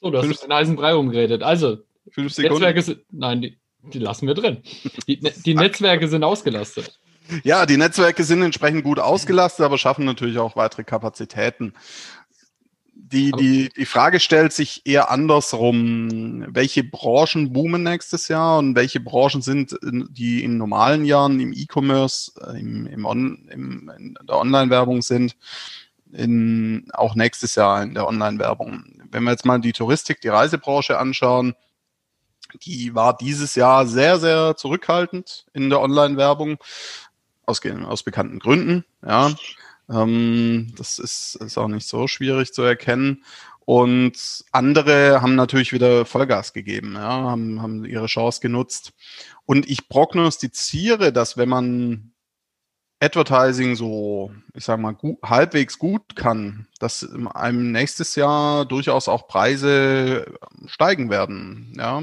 So, 0.00 0.10
du 0.10 0.18
hast 0.18 0.26
Fünf, 0.26 0.40
den 0.40 0.52
Eisenbrei 0.52 0.94
umgeredet. 0.94 1.42
Also, 1.42 1.78
Netzwerke 2.16 2.82
sind, 2.82 3.00
nein, 3.10 3.42
die, 3.42 3.58
die 3.82 3.98
lassen 3.98 4.26
wir 4.26 4.34
drin. 4.34 4.62
Die, 5.06 5.20
die 5.20 5.54
Netzwerke 5.54 6.08
sind 6.08 6.24
ausgelastet. 6.24 6.98
Ja, 7.42 7.66
die 7.66 7.76
Netzwerke 7.76 8.24
sind 8.24 8.42
entsprechend 8.42 8.84
gut 8.84 8.98
ausgelastet, 8.98 9.64
aber 9.64 9.78
schaffen 9.78 10.04
natürlich 10.04 10.38
auch 10.38 10.56
weitere 10.56 10.84
Kapazitäten. 10.84 11.74
Die, 13.12 13.32
die, 13.32 13.70
die 13.76 13.86
Frage 13.86 14.20
stellt 14.20 14.52
sich 14.52 14.82
eher 14.84 15.10
andersrum. 15.10 16.44
Welche 16.48 16.84
Branchen 16.84 17.52
boomen 17.52 17.82
nächstes 17.82 18.28
Jahr 18.28 18.58
und 18.58 18.76
welche 18.76 19.00
Branchen 19.00 19.42
sind, 19.42 19.76
die 19.82 20.44
in 20.44 20.58
normalen 20.58 21.04
Jahren 21.04 21.40
im 21.40 21.52
E-Commerce, 21.52 22.32
äh, 22.40 22.60
im, 22.60 22.86
im, 22.86 23.04
On, 23.04 23.48
im, 23.50 23.90
in 23.98 24.18
der 24.28 24.36
Online-Werbung 24.36 25.02
sind, 25.02 25.34
in, 26.12 26.88
auch 26.92 27.16
nächstes 27.16 27.56
Jahr 27.56 27.82
in 27.82 27.94
der 27.94 28.06
Online-Werbung? 28.06 28.84
Wenn 29.10 29.24
wir 29.24 29.32
jetzt 29.32 29.46
mal 29.46 29.60
die 29.60 29.72
Touristik, 29.72 30.20
die 30.20 30.28
Reisebranche 30.28 30.96
anschauen, 30.96 31.54
die 32.62 32.94
war 32.94 33.16
dieses 33.16 33.54
Jahr 33.54 33.86
sehr, 33.86 34.20
sehr 34.20 34.56
zurückhaltend 34.56 35.46
in 35.52 35.70
der 35.70 35.80
Online-Werbung 35.80 36.58
aus, 37.50 37.60
aus 37.86 38.02
bekannten 38.02 38.38
Gründen. 38.38 38.84
Ja, 39.06 39.34
ähm, 39.90 40.72
das 40.76 40.98
ist, 40.98 41.36
ist 41.36 41.58
auch 41.58 41.68
nicht 41.68 41.86
so 41.86 42.06
schwierig 42.06 42.52
zu 42.52 42.62
erkennen. 42.62 43.24
Und 43.66 44.44
andere 44.50 45.22
haben 45.22 45.36
natürlich 45.36 45.72
wieder 45.72 46.04
Vollgas 46.04 46.52
gegeben, 46.52 46.94
ja, 46.94 47.02
haben, 47.02 47.62
haben 47.62 47.84
ihre 47.84 48.06
Chance 48.06 48.40
genutzt. 48.40 48.92
Und 49.46 49.68
ich 49.68 49.88
prognostiziere, 49.88 51.12
dass 51.12 51.36
wenn 51.36 51.48
man 51.48 52.12
Advertising 53.02 53.76
so, 53.76 54.30
ich 54.54 54.64
sage 54.64 54.82
mal, 54.82 54.92
gut, 54.92 55.18
halbwegs 55.24 55.78
gut 55.78 56.16
kann, 56.16 56.66
dass 56.80 57.08
einem 57.34 57.72
nächstes 57.72 58.14
Jahr 58.14 58.66
durchaus 58.66 59.08
auch 59.08 59.26
Preise 59.26 60.36
steigen 60.66 61.08
werden. 61.08 61.72
Ja. 61.78 62.02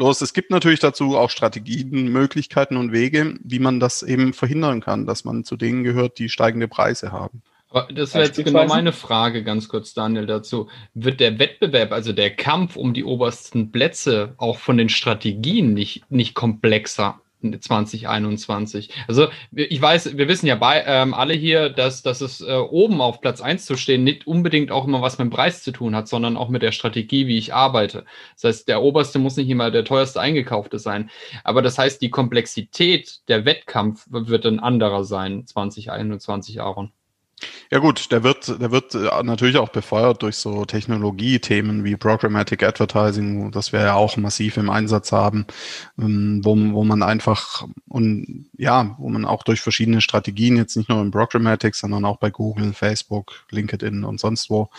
Bloß 0.00 0.22
es 0.22 0.32
gibt 0.32 0.50
natürlich 0.50 0.80
dazu 0.80 1.18
auch 1.18 1.28
Strategien, 1.28 2.08
Möglichkeiten 2.08 2.78
und 2.78 2.90
Wege, 2.90 3.34
wie 3.44 3.58
man 3.58 3.80
das 3.80 4.02
eben 4.02 4.32
verhindern 4.32 4.80
kann, 4.80 5.04
dass 5.04 5.26
man 5.26 5.44
zu 5.44 5.58
denen 5.58 5.84
gehört, 5.84 6.18
die 6.18 6.30
steigende 6.30 6.68
Preise 6.68 7.12
haben. 7.12 7.42
Aber 7.68 7.92
das 7.92 8.14
wäre 8.14 8.24
jetzt 8.24 8.42
genau 8.42 8.64
meine 8.64 8.94
Frage, 8.94 9.44
ganz 9.44 9.68
kurz, 9.68 9.92
Daniel, 9.92 10.24
dazu. 10.24 10.70
Wird 10.94 11.20
der 11.20 11.38
Wettbewerb, 11.38 11.92
also 11.92 12.14
der 12.14 12.34
Kampf 12.34 12.76
um 12.76 12.94
die 12.94 13.04
obersten 13.04 13.72
Plätze, 13.72 14.32
auch 14.38 14.56
von 14.56 14.78
den 14.78 14.88
Strategien 14.88 15.74
nicht, 15.74 16.10
nicht 16.10 16.32
komplexer? 16.32 17.20
2021. 17.42 18.90
Also 19.08 19.28
ich 19.52 19.80
weiß, 19.80 20.16
wir 20.16 20.28
wissen 20.28 20.46
ja 20.46 20.56
bei, 20.56 20.84
ähm, 20.86 21.14
alle 21.14 21.34
hier, 21.34 21.70
dass, 21.70 22.02
dass 22.02 22.20
es 22.20 22.40
äh, 22.40 22.52
oben 22.52 23.00
auf 23.00 23.20
Platz 23.20 23.40
eins 23.40 23.66
zu 23.66 23.76
stehen 23.76 24.04
nicht 24.04 24.26
unbedingt 24.26 24.70
auch 24.70 24.86
immer 24.86 25.02
was 25.02 25.18
mit 25.18 25.26
dem 25.26 25.30
Preis 25.30 25.62
zu 25.62 25.72
tun 25.72 25.96
hat, 25.96 26.08
sondern 26.08 26.36
auch 26.36 26.48
mit 26.48 26.62
der 26.62 26.72
Strategie, 26.72 27.26
wie 27.26 27.38
ich 27.38 27.54
arbeite. 27.54 28.04
Das 28.34 28.44
heißt, 28.44 28.68
der 28.68 28.82
oberste 28.82 29.18
muss 29.18 29.36
nicht 29.36 29.48
immer 29.48 29.70
der 29.70 29.84
teuerste 29.84 30.20
eingekaufte 30.20 30.78
sein. 30.78 31.10
Aber 31.44 31.62
das 31.62 31.78
heißt, 31.78 32.02
die 32.02 32.10
Komplexität 32.10 33.20
der 33.28 33.44
Wettkampf 33.44 34.06
wird 34.10 34.46
ein 34.46 34.60
anderer 34.60 35.04
sein, 35.04 35.46
2021, 35.46 36.60
Aaron. 36.60 36.92
Ja 37.70 37.78
gut, 37.78 38.10
der 38.10 38.22
wird, 38.22 38.60
der 38.60 38.70
wird 38.70 38.94
äh, 38.94 39.22
natürlich 39.22 39.56
auch 39.56 39.68
befeuert 39.68 40.22
durch 40.22 40.36
so 40.36 40.64
Technologiethemen 40.64 41.84
wie 41.84 41.96
Programmatic 41.96 42.62
Advertising, 42.62 43.50
das 43.52 43.72
wir 43.72 43.80
ja 43.80 43.94
auch 43.94 44.16
massiv 44.16 44.56
im 44.56 44.70
Einsatz 44.70 45.12
haben, 45.12 45.46
ähm, 45.98 46.40
wo, 46.44 46.56
wo 46.56 46.84
man 46.84 47.02
einfach 47.02 47.66
und 47.88 48.46
ja, 48.56 48.96
wo 48.98 49.08
man 49.08 49.24
auch 49.24 49.42
durch 49.42 49.60
verschiedene 49.60 50.00
Strategien, 50.00 50.56
jetzt 50.56 50.76
nicht 50.76 50.88
nur 50.88 51.00
im 51.00 51.10
Programmatic, 51.10 51.74
sondern 51.74 52.04
auch 52.04 52.18
bei 52.18 52.30
Google, 52.30 52.72
Facebook, 52.72 53.44
LinkedIn 53.50 54.04
und 54.04 54.20
sonst 54.20 54.50
wo, 54.50 54.70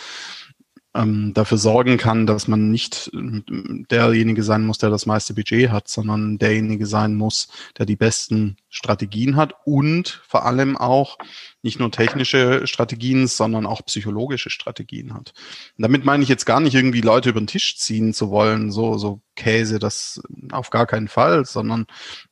ähm, 0.94 1.34
dafür 1.34 1.58
sorgen 1.58 1.98
kann, 1.98 2.28
dass 2.28 2.48
man 2.48 2.70
nicht 2.70 3.10
derjenige 3.14 4.44
sein 4.44 4.66
muss, 4.66 4.78
der 4.78 4.90
das 4.90 5.06
meiste 5.06 5.34
Budget 5.34 5.70
hat, 5.70 5.88
sondern 5.88 6.38
derjenige 6.38 6.86
sein 6.86 7.16
muss, 7.16 7.48
der 7.78 7.86
die 7.86 7.96
besten 7.96 8.58
Strategien 8.70 9.38
hat 9.38 9.54
und 9.64 10.22
vor 10.28 10.46
allem 10.46 10.76
auch 10.76 11.18
nicht 11.62 11.80
nur 11.80 11.92
technische 11.92 12.68
Strategien, 12.68 13.28
sondern 13.28 13.66
auch 13.66 13.86
psychologische 13.86 14.50
Strategien 14.50 15.14
hat. 15.14 15.34
Und 15.78 15.84
damit 15.84 16.04
meine 16.04 16.24
ich 16.24 16.30
jetzt 16.30 16.46
gar 16.46 16.60
nicht 16.60 16.74
irgendwie 16.74 17.02
Leute 17.02 17.30
über 17.30 17.40
den 17.40 17.48
Tisch 17.48 17.78
ziehen 17.78 18.14
zu 18.14 18.30
wollen, 18.30 18.72
so, 18.72 18.98
so 18.98 19.22
Käse, 19.36 19.80
das 19.80 20.22
auf 20.52 20.72
gar 20.72 20.88
keinen 20.88 21.08
Fall, 21.08 21.46
sondern 21.46 21.86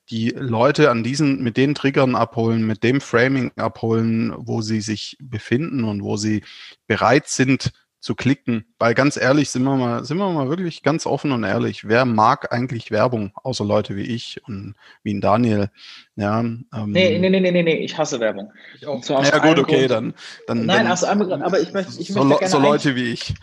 die 0.10 0.30
Leute 0.30 0.90
an 0.90 1.04
diesen, 1.04 1.42
mit 1.44 1.56
den 1.56 1.76
Triggern 1.76 2.16
abholen, 2.16 2.66
mit 2.66 2.84
dem 2.84 3.00
Framing 3.00 3.52
abholen, 3.56 4.34
wo 4.36 4.62
sie 4.62 4.82
sich 4.82 5.16
befinden 5.22 5.84
und 5.84 6.02
wo 6.04 6.18
sie 6.18 6.44
bereit 6.88 7.28
sind, 7.28 7.72
zu 8.00 8.16
klicken. 8.16 8.66
Weil 8.80 8.94
ganz 8.94 9.18
ehrlich, 9.18 9.50
sind 9.50 9.64
wir 9.64 9.76
mal, 9.76 10.06
sind 10.06 10.18
wir 10.18 10.30
mal 10.30 10.50
wirklich 10.50 10.84
ganz 10.84 11.06
offen 11.06 11.32
und 11.32 11.44
ehrlich. 11.44 11.88
Wer 11.88 12.06
mag 12.06 12.54
eigentlich 12.54 12.92
Werbung, 12.92 13.32
außer 13.36 13.66
Leute 13.66 13.96
wie 13.96 14.04
ich 14.04 14.42
und 14.48 14.76
wie 15.04 15.14
ein 15.14 15.22
Daniel? 15.22 15.70
Ja, 16.16 16.40
ähm, 16.40 16.66
nee, 16.88 17.18
nee, 17.20 17.30
nee, 17.30 17.40
nee, 17.40 17.64
nee, 17.64 17.78
ich 17.78 17.98
hasse 17.98 18.20
Werbung. 18.20 18.52
Ich 18.76 18.88
auch. 18.88 19.04
So 19.04 19.14
ja, 19.22 19.38
gut, 19.40 19.60
okay, 19.60 19.88
dann, 19.88 20.14
dann. 20.48 20.66
Nein, 20.66 20.84
dann, 20.84 20.92
aus 20.92 21.04
einem 21.04 21.28
Grund, 21.28 21.44
aber 21.44 21.60
ich 21.60 21.74
möchte, 21.74 21.92
ich 22.00 22.10
möchte 22.10 22.30
so, 22.30 22.38
gerne. 22.38 22.48
So 22.48 22.60
Leute 22.60 22.96
wie 22.96 23.12
ich. 23.12 23.34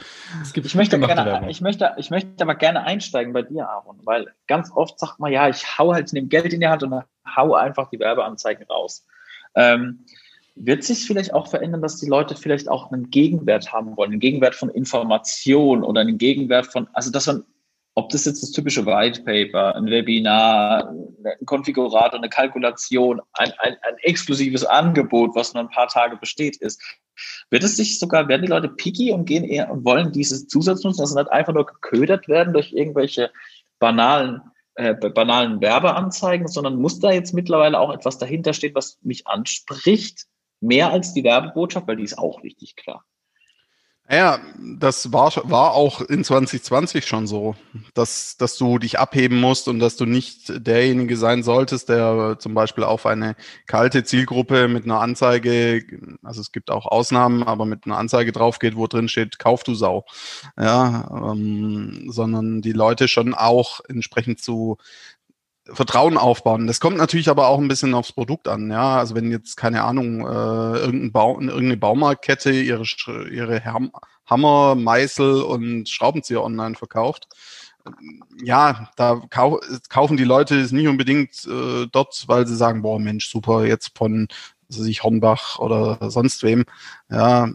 Es 0.42 0.52
gibt 0.52 0.66
ich 0.66 0.74
möchte 0.74 0.98
gerne, 0.98 1.50
ich 1.50 1.60
möchte, 1.60 1.94
ich 1.98 2.10
möchte 2.10 2.30
aber 2.40 2.54
gerne 2.54 2.82
einsteigen 2.82 3.32
bei 3.32 3.42
dir, 3.42 3.68
Aaron, 3.68 4.00
weil 4.04 4.26
ganz 4.46 4.70
oft 4.74 4.98
sagt 4.98 5.20
man, 5.20 5.32
ja, 5.32 5.48
ich 5.48 5.78
hau 5.78 5.92
halt, 5.92 6.12
nehme 6.12 6.28
Geld 6.28 6.52
in 6.52 6.60
die 6.60 6.68
Hand 6.68 6.82
und 6.82 7.02
hau 7.36 7.54
einfach 7.54 7.90
die 7.90 7.98
Werbeanzeigen 7.98 8.64
raus. 8.66 9.06
Ähm, 9.54 10.04
wird 10.56 10.84
sich 10.84 11.06
vielleicht 11.06 11.34
auch 11.34 11.48
verändern, 11.48 11.82
dass 11.82 11.98
die 11.98 12.08
Leute 12.08 12.34
vielleicht 12.34 12.68
auch 12.68 12.90
einen 12.90 13.10
Gegenwert 13.10 13.72
haben 13.72 13.96
wollen, 13.96 14.12
einen 14.12 14.20
Gegenwert 14.20 14.54
von 14.54 14.70
Information 14.70 15.84
oder 15.84 16.00
einen 16.00 16.18
Gegenwert 16.18 16.66
von, 16.66 16.88
also 16.94 17.10
dass 17.12 17.26
man, 17.26 17.44
ob 17.94 18.08
das 18.08 18.24
jetzt 18.24 18.42
das 18.42 18.52
typische 18.52 18.86
White 18.86 19.22
Paper, 19.22 19.76
ein 19.76 19.86
Webinar, 19.86 20.88
ein 20.88 21.46
Konfigurator, 21.46 22.18
eine 22.18 22.30
Kalkulation, 22.30 23.20
ein, 23.34 23.52
ein, 23.58 23.76
ein 23.82 23.96
exklusives 23.98 24.64
Angebot, 24.64 25.34
was 25.34 25.52
nur 25.52 25.62
ein 25.62 25.70
paar 25.70 25.88
Tage 25.88 26.16
besteht, 26.16 26.56
ist. 26.56 26.82
Wird 27.50 27.62
es 27.62 27.76
sich 27.76 27.98
sogar, 27.98 28.28
werden 28.28 28.42
die 28.42 28.48
Leute 28.48 28.68
picky 28.68 29.12
und 29.12 29.26
gehen 29.26 29.44
eher 29.44 29.70
und 29.70 29.84
wollen 29.84 30.12
dieses 30.12 30.46
Zusatz 30.48 30.84
nutzen, 30.84 31.00
dass 31.00 31.10
sie 31.10 31.18
nicht 31.18 31.32
einfach 31.32 31.54
nur 31.54 31.66
geködert 31.66 32.28
werden 32.28 32.52
durch 32.54 32.72
irgendwelche 32.72 33.30
banalen 33.78 34.40
äh, 34.74 34.94
banalen 34.94 35.62
Werbeanzeigen, 35.62 36.48
sondern 36.48 36.76
muss 36.76 37.00
da 37.00 37.10
jetzt 37.10 37.32
mittlerweile 37.32 37.78
auch 37.78 37.94
etwas 37.94 38.18
dahinter 38.18 38.52
stehen, 38.52 38.74
was 38.74 38.98
mich 39.02 39.26
anspricht, 39.26 40.26
Mehr 40.66 40.90
als 40.90 41.14
die 41.14 41.24
Werbebotschaft, 41.24 41.86
weil 41.86 41.96
die 41.96 42.04
ist 42.04 42.18
auch 42.18 42.42
wichtig, 42.42 42.76
klar. 42.76 43.04
Ja, 44.08 44.38
das 44.78 45.12
war, 45.12 45.32
war 45.50 45.72
auch 45.72 46.00
in 46.00 46.22
2020 46.22 47.04
schon 47.06 47.26
so, 47.26 47.56
dass, 47.92 48.36
dass 48.36 48.56
du 48.56 48.78
dich 48.78 49.00
abheben 49.00 49.40
musst 49.40 49.66
und 49.66 49.80
dass 49.80 49.96
du 49.96 50.04
nicht 50.04 50.64
derjenige 50.64 51.16
sein 51.16 51.42
solltest, 51.42 51.88
der 51.88 52.36
zum 52.38 52.54
Beispiel 52.54 52.84
auf 52.84 53.04
eine 53.04 53.34
kalte 53.66 54.04
Zielgruppe 54.04 54.68
mit 54.68 54.84
einer 54.84 55.00
Anzeige, 55.00 55.84
also 56.22 56.40
es 56.40 56.52
gibt 56.52 56.70
auch 56.70 56.86
Ausnahmen, 56.86 57.42
aber 57.42 57.64
mit 57.66 57.84
einer 57.84 57.98
Anzeige 57.98 58.30
drauf 58.30 58.60
geht, 58.60 58.76
wo 58.76 58.86
drin 58.86 59.08
steht, 59.08 59.40
kauf 59.40 59.64
du 59.64 59.74
Sau. 59.74 60.04
Ja, 60.56 61.32
ähm, 61.32 62.04
sondern 62.08 62.62
die 62.62 62.72
Leute 62.72 63.08
schon 63.08 63.34
auch 63.34 63.80
entsprechend 63.88 64.40
zu, 64.40 64.78
Vertrauen 65.72 66.16
aufbauen. 66.16 66.66
Das 66.66 66.80
kommt 66.80 66.96
natürlich 66.96 67.28
aber 67.28 67.48
auch 67.48 67.58
ein 67.58 67.68
bisschen 67.68 67.94
aufs 67.94 68.12
Produkt 68.12 68.48
an. 68.48 68.70
Ja, 68.70 68.98
also 68.98 69.14
wenn 69.14 69.30
jetzt 69.30 69.56
keine 69.56 69.82
Ahnung 69.82 70.20
äh, 70.20 70.78
irgendein 70.78 71.12
Bau, 71.12 71.40
irgendeine 71.40 71.76
Baumarktkette 71.76 72.50
ihre 72.52 72.84
ihre 73.30 73.62
Hammer, 74.26 74.74
Meißel 74.74 75.42
und 75.42 75.88
Schraubenzieher 75.88 76.42
online 76.42 76.76
verkauft, 76.76 77.28
ja, 78.42 78.90
da 78.96 79.22
kau 79.30 79.60
kaufen 79.88 80.16
die 80.16 80.24
Leute 80.24 80.60
es 80.60 80.72
nicht 80.72 80.88
unbedingt 80.88 81.44
äh, 81.46 81.86
dort, 81.90 82.24
weil 82.26 82.46
sie 82.46 82.56
sagen, 82.56 82.82
boah 82.82 82.98
Mensch, 82.98 83.28
super, 83.30 83.64
jetzt 83.64 83.96
von 83.96 84.28
also 84.68 84.82
sich 84.82 85.04
Hornbach 85.04 85.58
oder 85.58 86.10
sonst 86.10 86.42
wem, 86.42 86.64
ja, 87.08 87.48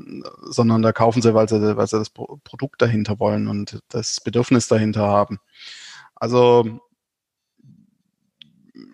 sondern 0.43 0.81
da 0.81 0.93
kaufen 0.93 1.21
sie, 1.21 1.33
weil 1.33 1.49
sie, 1.49 1.75
weil 1.75 1.87
sie 1.87 1.99
das 1.99 2.09
Produkt 2.09 2.81
dahinter 2.81 3.19
wollen 3.19 3.47
und 3.47 3.81
das 3.89 4.21
Bedürfnis 4.21 4.67
dahinter 4.67 5.07
haben. 5.07 5.39
Also 6.15 6.81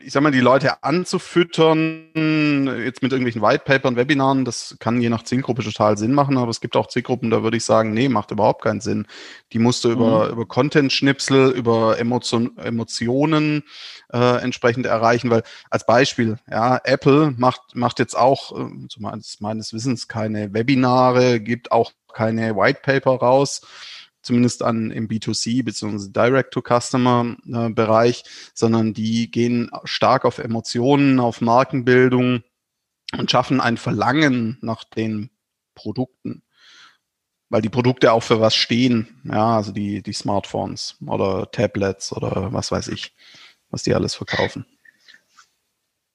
ich 0.07 0.13
sag 0.13 0.23
mal, 0.23 0.31
die 0.31 0.39
Leute 0.39 0.85
anzufüttern, 0.85 2.65
jetzt 2.81 3.03
mit 3.03 3.11
irgendwelchen 3.11 3.41
Whitepapern, 3.41 3.97
Webinaren, 3.97 4.45
das 4.45 4.77
kann 4.79 5.01
je 5.01 5.09
nach 5.09 5.23
Zielgruppe 5.23 5.63
total 5.63 5.97
Sinn 5.97 6.13
machen, 6.13 6.37
aber 6.37 6.49
es 6.49 6.61
gibt 6.61 6.77
auch 6.77 6.87
Zielgruppen, 6.87 7.29
da 7.29 7.43
würde 7.43 7.57
ich 7.57 7.65
sagen, 7.65 7.91
nee, 7.91 8.07
macht 8.07 8.31
überhaupt 8.31 8.63
keinen 8.63 8.79
Sinn. 8.79 9.05
Die 9.51 9.59
musst 9.59 9.83
du 9.83 9.89
mhm. 9.89 9.95
über, 9.95 10.29
über 10.29 10.45
Content-Schnipsel, 10.45 11.49
über 11.49 11.99
Emotion, 11.99 12.57
Emotionen 12.57 13.63
äh, 14.13 14.41
entsprechend 14.41 14.85
erreichen, 14.85 15.29
weil 15.29 15.43
als 15.69 15.85
Beispiel, 15.85 16.37
ja, 16.49 16.79
Apple 16.85 17.33
macht, 17.35 17.75
macht 17.75 17.99
jetzt 17.99 18.17
auch, 18.17 18.57
äh, 18.57 18.87
zumindest 18.87 19.41
meines 19.41 19.73
Wissens, 19.73 20.07
keine 20.07 20.53
Webinare, 20.53 21.41
gibt 21.41 21.73
auch 21.73 21.91
keine 22.13 22.55
Whitepaper 22.55 23.15
raus 23.15 23.61
zumindest 24.21 24.61
an 24.63 24.91
im 24.91 25.07
B2C 25.07 25.63
bzw. 25.63 26.11
Direct-to-Customer-Bereich, 26.11 28.23
sondern 28.53 28.93
die 28.93 29.31
gehen 29.31 29.71
stark 29.83 30.25
auf 30.25 30.39
Emotionen, 30.39 31.19
auf 31.19 31.41
Markenbildung 31.41 32.43
und 33.17 33.31
schaffen 33.31 33.61
ein 33.61 33.77
Verlangen 33.77 34.57
nach 34.61 34.83
den 34.83 35.29
Produkten. 35.75 36.43
Weil 37.49 37.61
die 37.61 37.69
Produkte 37.69 38.11
auch 38.11 38.23
für 38.23 38.41
was 38.41 38.55
stehen, 38.55 39.21
ja, 39.23 39.55
also 39.55 39.71
die, 39.71 40.01
die 40.01 40.11
Smartphones 40.11 40.97
oder 41.05 41.49
Tablets 41.49 42.11
oder 42.11 42.51
was 42.51 42.73
weiß 42.73 42.89
ich, 42.89 43.15
was 43.69 43.83
die 43.83 43.93
alles 43.93 44.15
verkaufen. 44.15 44.65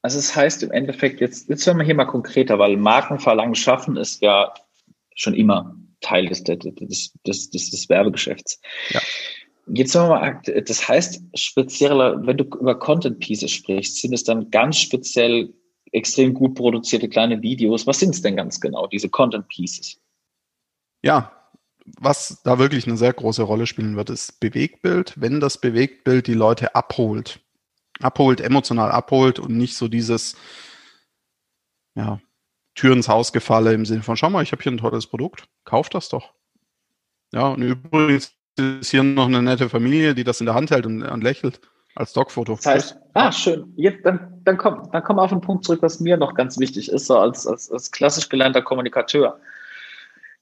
Also 0.03 0.19
es 0.19 0.29
das 0.29 0.37
heißt 0.37 0.62
im 0.65 0.73
Endeffekt, 0.73 1.21
jetzt, 1.21 1.49
jetzt 1.49 1.67
werden 1.67 1.79
wir 1.79 1.87
hier 1.87 1.95
mal 1.95 2.05
konkreter, 2.05 2.59
weil 2.59 2.77
Markenverlangen 2.77 3.55
schaffen 3.55 3.97
ist 3.97 4.21
ja 4.21 4.53
schon 5.15 5.33
immer 5.33 5.75
Teil 6.03 6.27
des, 6.27 6.45
des, 6.45 7.12
des, 7.27 7.51
des, 7.51 7.88
Werbegeschäfts. 7.88 8.61
Ja. 8.91 9.01
Jetzt 9.69 9.93
sagen 9.93 10.11
wir 10.11 10.21
mal, 10.21 10.62
das 10.65 10.88
heißt, 10.88 11.23
spezieller, 11.35 12.27
wenn 12.27 12.37
du 12.37 12.45
über 12.45 12.79
Content 12.79 13.21
Pieces 13.21 13.51
sprichst, 13.51 14.01
sind 14.01 14.12
es 14.12 14.25
dann 14.25 14.51
ganz 14.51 14.79
speziell 14.79 15.55
extrem 15.93 16.35
gut 16.35 16.55
produzierte 16.55 17.09
kleine 17.09 17.43
Videos. 17.43 17.87
Was 17.87 18.01
sind 18.01 18.15
es 18.15 18.23
denn 18.23 18.37
ganz 18.37 18.61
genau, 18.61 18.87
diese 18.87 19.09
Content 19.09 19.49
Pieces? 19.49 20.01
Ja, 21.03 21.33
was 21.85 22.41
da 22.45 22.59
wirklich 22.59 22.87
eine 22.87 22.97
sehr 22.97 23.12
große 23.12 23.43
Rolle 23.43 23.67
spielen 23.67 23.97
wird, 23.97 24.11
ist 24.11 24.41
Bewegtbild, 24.41 25.15
wenn 25.21 25.41
das 25.41 25.59
Bewegtbild 25.59 26.27
die 26.27 26.35
Leute 26.35 26.75
abholt. 26.75 27.41
Abholt, 28.01 28.41
emotional 28.41 28.91
abholt 28.91 29.38
und 29.38 29.57
nicht 29.57 29.77
so 29.77 29.88
dieses, 29.88 30.37
ja, 31.95 32.21
Tür 32.75 32.95
ins 32.95 33.09
Haus 33.09 33.33
gefallen 33.33 33.75
im 33.75 33.85
Sinne 33.85 34.03
von, 34.03 34.17
schau 34.17 34.31
mal, 34.31 34.43
ich 34.43 34.53
habe 34.53 34.63
hier 34.63 34.73
ein 34.73 34.79
tolles 34.79 35.07
Produkt, 35.07 35.45
kauf 35.65 35.89
das 35.89 36.09
doch. 36.09 36.33
Ja, 37.33 37.49
und 37.49 37.63
übrigens 37.63 38.35
ist 38.57 38.91
hier 38.91 39.03
noch 39.03 39.27
eine 39.27 39.43
nette 39.43 39.69
Familie, 39.69 40.15
die 40.15 40.25
das 40.25 40.41
in 40.41 40.47
der 40.47 40.55
Hand 40.55 40.71
hält 40.71 40.87
und, 40.87 41.03
und 41.03 41.23
lächelt 41.23 41.61
als 41.95 42.11
Stockfoto. 42.11 42.55
Das 42.57 42.67
heißt, 42.67 42.97
ah, 43.15 43.33
schön. 43.33 43.73
Jetzt, 43.77 44.05
dann, 44.05 44.41
dann 44.45 44.57
komm, 44.57 44.91
dann 44.93 45.03
komm 45.03 45.19
auf 45.19 45.31
den 45.31 45.41
Punkt 45.41 45.65
zurück, 45.65 45.83
was 45.83 46.01
mir 46.01 46.17
noch 46.17 46.35
ganz 46.35 46.59
wichtig 46.59 46.91
ist, 46.91 47.07
so 47.07 47.19
als, 47.19 47.47
als, 47.47 47.71
als 47.71 47.91
klassisch 47.91 48.29
gelernter 48.29 48.63
Kommunikateur. 48.63 49.39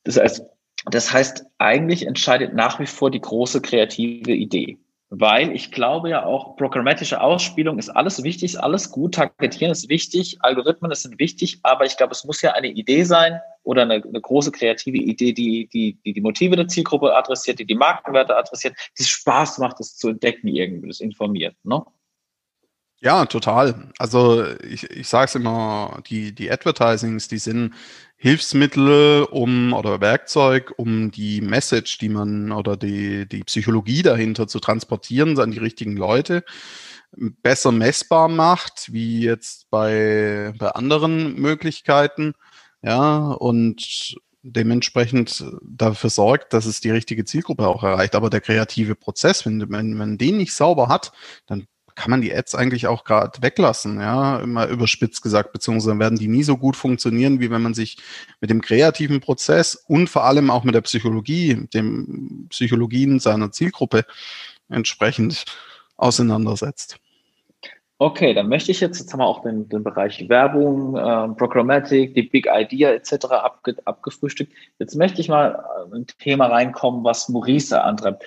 Das 0.05 0.17
heißt, 0.17 0.43
das 0.87 1.13
heißt, 1.13 1.45
eigentlich 1.59 2.07
entscheidet 2.07 2.55
nach 2.55 2.81
wie 2.81 2.87
vor 2.87 3.11
die 3.11 3.21
große 3.21 3.61
kreative 3.61 4.33
Idee 4.33 4.79
weil 5.11 5.55
ich 5.57 5.73
glaube 5.73 6.09
ja 6.09 6.25
auch, 6.25 6.57
programmatische 6.57 7.21
Ausspielung 7.21 7.79
ist 7.79 7.91
alles 7.91 8.23
wichtig, 8.23 8.55
ist 8.55 8.57
alles 8.57 8.93
gut, 8.93 9.15
Targetieren 9.15 9.73
ist 9.73 9.89
wichtig, 9.89 10.39
Algorithmen 10.41 10.95
sind 10.95 11.19
wichtig, 11.19 11.59
aber 11.65 11.85
ich 11.85 11.97
glaube, 11.97 12.13
es 12.13 12.25
muss 12.25 12.41
ja 12.43 12.53
eine 12.53 12.69
Idee 12.69 13.03
sein 13.03 13.41
oder 13.65 13.83
eine, 13.83 13.95
eine 13.95 14.21
große 14.21 14.53
kreative 14.53 14.99
Idee, 14.99 15.33
die, 15.33 15.69
die, 15.69 15.99
die 16.05 16.13
die 16.13 16.21
Motive 16.21 16.55
der 16.55 16.69
Zielgruppe 16.69 17.15
adressiert, 17.15 17.59
die 17.59 17.67
die 17.67 17.75
Markenwerte 17.75 18.37
adressiert, 18.37 18.77
die 18.99 19.03
Spaß 19.05 19.59
macht, 19.59 19.81
das 19.81 19.97
zu 19.97 20.11
entdecken 20.11 20.47
irgendwie, 20.47 20.89
das 20.89 21.01
informiert, 21.01 21.57
ne? 21.65 21.85
Ja, 23.03 23.25
total. 23.25 23.91
Also 23.99 24.45
ich, 24.59 24.85
ich 24.91 25.09
sage 25.09 25.25
es 25.25 25.35
immer, 25.35 26.03
die, 26.09 26.35
die 26.35 26.51
Advertisings, 26.51 27.29
die 27.29 27.39
sind 27.39 27.73
Hilfsmittel 28.23 29.23
um 29.31 29.73
oder 29.73 30.03
Werkzeug, 30.03 30.75
um 30.77 31.11
die 31.11 31.41
Message, 31.41 31.97
die 31.97 32.11
man 32.11 32.53
oder 32.53 32.77
die, 32.77 33.27
die 33.27 33.43
Psychologie 33.45 34.03
dahinter 34.03 34.47
zu 34.47 34.61
transportieren 34.61 35.39
an 35.39 35.53
die 35.53 35.59
richtigen 35.59 35.97
Leute, 35.97 36.45
besser 37.17 37.73
messbar 37.73 38.29
macht, 38.29 38.93
wie 38.93 39.23
jetzt 39.23 39.71
bei, 39.71 40.53
bei 40.59 40.69
anderen 40.69 41.41
Möglichkeiten. 41.41 42.35
Ja, 42.83 43.31
und 43.31 44.17
dementsprechend 44.43 45.43
dafür 45.63 46.11
sorgt, 46.11 46.53
dass 46.53 46.67
es 46.67 46.83
die 46.83 46.91
richtige 46.91 47.25
Zielgruppe 47.25 47.67
auch 47.67 47.83
erreicht. 47.83 48.15
Aber 48.15 48.29
der 48.29 48.43
kreative 48.43 48.97
Prozess, 48.97 49.47
wenn, 49.47 49.71
wenn 49.71 49.95
man 49.95 50.19
den 50.19 50.37
nicht 50.37 50.53
sauber 50.53 50.89
hat, 50.89 51.13
dann 51.47 51.67
kann 52.01 52.11
man 52.11 52.23
die 52.23 52.35
Ads 52.35 52.55
eigentlich 52.55 52.87
auch 52.87 53.05
gerade 53.05 53.43
weglassen, 53.43 54.01
ja, 54.01 54.39
immer 54.39 54.67
überspitzt 54.69 55.21
gesagt, 55.21 55.53
beziehungsweise 55.53 55.99
werden 55.99 56.19
die 56.19 56.29
nie 56.29 56.43
so 56.43 56.57
gut 56.57 56.75
funktionieren, 56.75 57.41
wie 57.41 57.51
wenn 57.51 57.61
man 57.61 57.75
sich 57.75 57.99
mit 58.41 58.49
dem 58.49 58.63
kreativen 58.63 59.21
Prozess 59.21 59.75
und 59.75 60.09
vor 60.09 60.25
allem 60.25 60.51
auch 60.51 60.65
mit 60.65 60.75
der 60.75 60.81
Psychologie, 60.81 61.69
dem 61.75 62.47
Psychologien 62.49 63.21
seiner 63.21 63.53
Zielgruppe 63.53 64.07
entsprechend 64.71 65.45
auseinandersetzt. 65.99 66.97
Okay, 67.99 68.33
dann 68.33 68.49
möchte 68.49 68.71
ich 68.71 68.81
jetzt, 68.81 68.99
jetzt 68.99 69.13
haben 69.13 69.21
wir 69.21 69.27
auch 69.27 69.43
den, 69.43 69.69
den 69.69 69.85
Bereich 69.85 70.27
Werbung, 70.31 70.97
äh, 70.97 71.29
Programmatic, 71.37 72.15
die 72.15 72.23
Big 72.23 72.47
Idea 72.51 72.93
etc. 72.93 73.27
Abge, 73.27 73.77
abgefrühstückt. 73.85 74.55
Jetzt 74.79 74.95
möchte 74.95 75.21
ich 75.21 75.29
mal 75.29 75.63
ein 75.93 76.07
Thema 76.19 76.47
reinkommen, 76.47 77.05
was 77.05 77.29
Maurice 77.29 77.85
antreibt. 77.85 78.25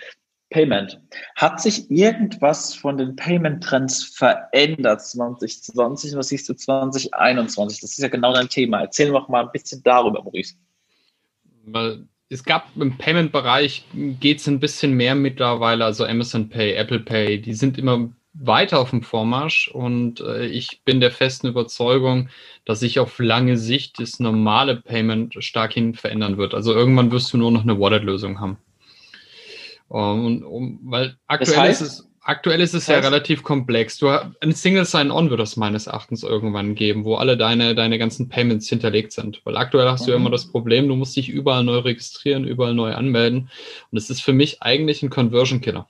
Payment. 0.49 1.01
Hat 1.35 1.61
sich 1.61 1.89
irgendwas 1.89 2.75
von 2.75 2.97
den 2.97 3.15
Payment-Trends 3.15 4.03
verändert 4.03 5.01
2020? 5.01 6.15
Was 6.15 6.27
siehst 6.27 6.47
du 6.47 6.53
2021? 6.53 7.81
Das 7.81 7.91
ist 7.91 7.97
ja 7.97 8.07
genau 8.07 8.33
dein 8.33 8.49
Thema. 8.49 8.81
Erzähl 8.81 9.11
doch 9.11 9.27
mal 9.29 9.45
ein 9.45 9.51
bisschen 9.51 9.81
darüber, 9.83 10.23
Maurice. 10.23 10.55
Es 12.29 12.43
gab 12.43 12.67
im 12.75 12.97
Payment-Bereich 12.97 13.85
geht 13.93 14.39
es 14.39 14.47
ein 14.47 14.59
bisschen 14.59 14.93
mehr 14.93 15.15
mittlerweile, 15.15 15.85
also 15.85 16.05
Amazon 16.05 16.49
Pay, 16.49 16.73
Apple 16.73 16.99
Pay, 16.99 17.41
die 17.41 17.53
sind 17.53 17.77
immer 17.77 18.09
weiter 18.33 18.79
auf 18.79 18.89
dem 18.89 19.03
Vormarsch 19.03 19.67
und 19.67 20.19
äh, 20.21 20.47
ich 20.47 20.81
bin 20.83 20.99
der 20.99 21.11
festen 21.11 21.47
Überzeugung, 21.47 22.29
dass 22.65 22.79
sich 22.79 22.99
auf 22.99 23.19
lange 23.19 23.57
Sicht 23.57 23.99
das 23.99 24.19
normale 24.19 24.77
Payment 24.77 25.35
stark 25.43 25.73
hin 25.73 25.93
verändern 25.93 26.37
wird. 26.37 26.55
Also 26.55 26.73
irgendwann 26.73 27.11
wirst 27.11 27.31
du 27.33 27.37
nur 27.37 27.51
noch 27.51 27.61
eine 27.61 27.79
Wallet-Lösung 27.79 28.39
haben. 28.39 28.57
Um, 29.93 30.41
um, 30.41 30.79
weil 30.85 31.17
aktuell 31.27 31.55
das 31.55 31.57
heißt, 31.57 31.81
ist 31.83 31.87
es, 31.87 32.09
aktuell 32.23 32.61
ist 32.61 32.73
es 32.73 32.87
ja 32.87 32.97
relativ 32.97 33.43
komplex. 33.43 33.99
Du, 33.99 34.07
ein 34.09 34.51
Single 34.51 34.85
Sign-On 34.85 35.29
wird 35.29 35.39
es 35.41 35.55
meines 35.55 35.85
Erachtens 35.85 36.23
irgendwann 36.23 36.73
geben, 36.73 37.05
wo 37.05 37.13
alle 37.17 37.37
deine, 37.37 37.75
deine 37.75 37.99
ganzen 37.99 38.27
Payments 38.27 38.67
hinterlegt 38.67 39.11
sind. 39.11 39.41
Weil 39.43 39.55
aktuell 39.55 39.87
hast 39.87 40.01
mhm. 40.01 40.05
du 40.05 40.11
ja 40.13 40.17
immer 40.17 40.31
das 40.31 40.47
Problem, 40.47 40.87
du 40.87 40.95
musst 40.95 41.15
dich 41.15 41.29
überall 41.29 41.63
neu 41.63 41.77
registrieren, 41.77 42.43
überall 42.43 42.73
neu 42.73 42.95
anmelden. 42.95 43.51
Und 43.91 43.97
es 43.99 44.09
ist 44.09 44.21
für 44.21 44.33
mich 44.33 44.63
eigentlich 44.63 45.03
ein 45.03 45.11
Conversion-Killer. 45.11 45.87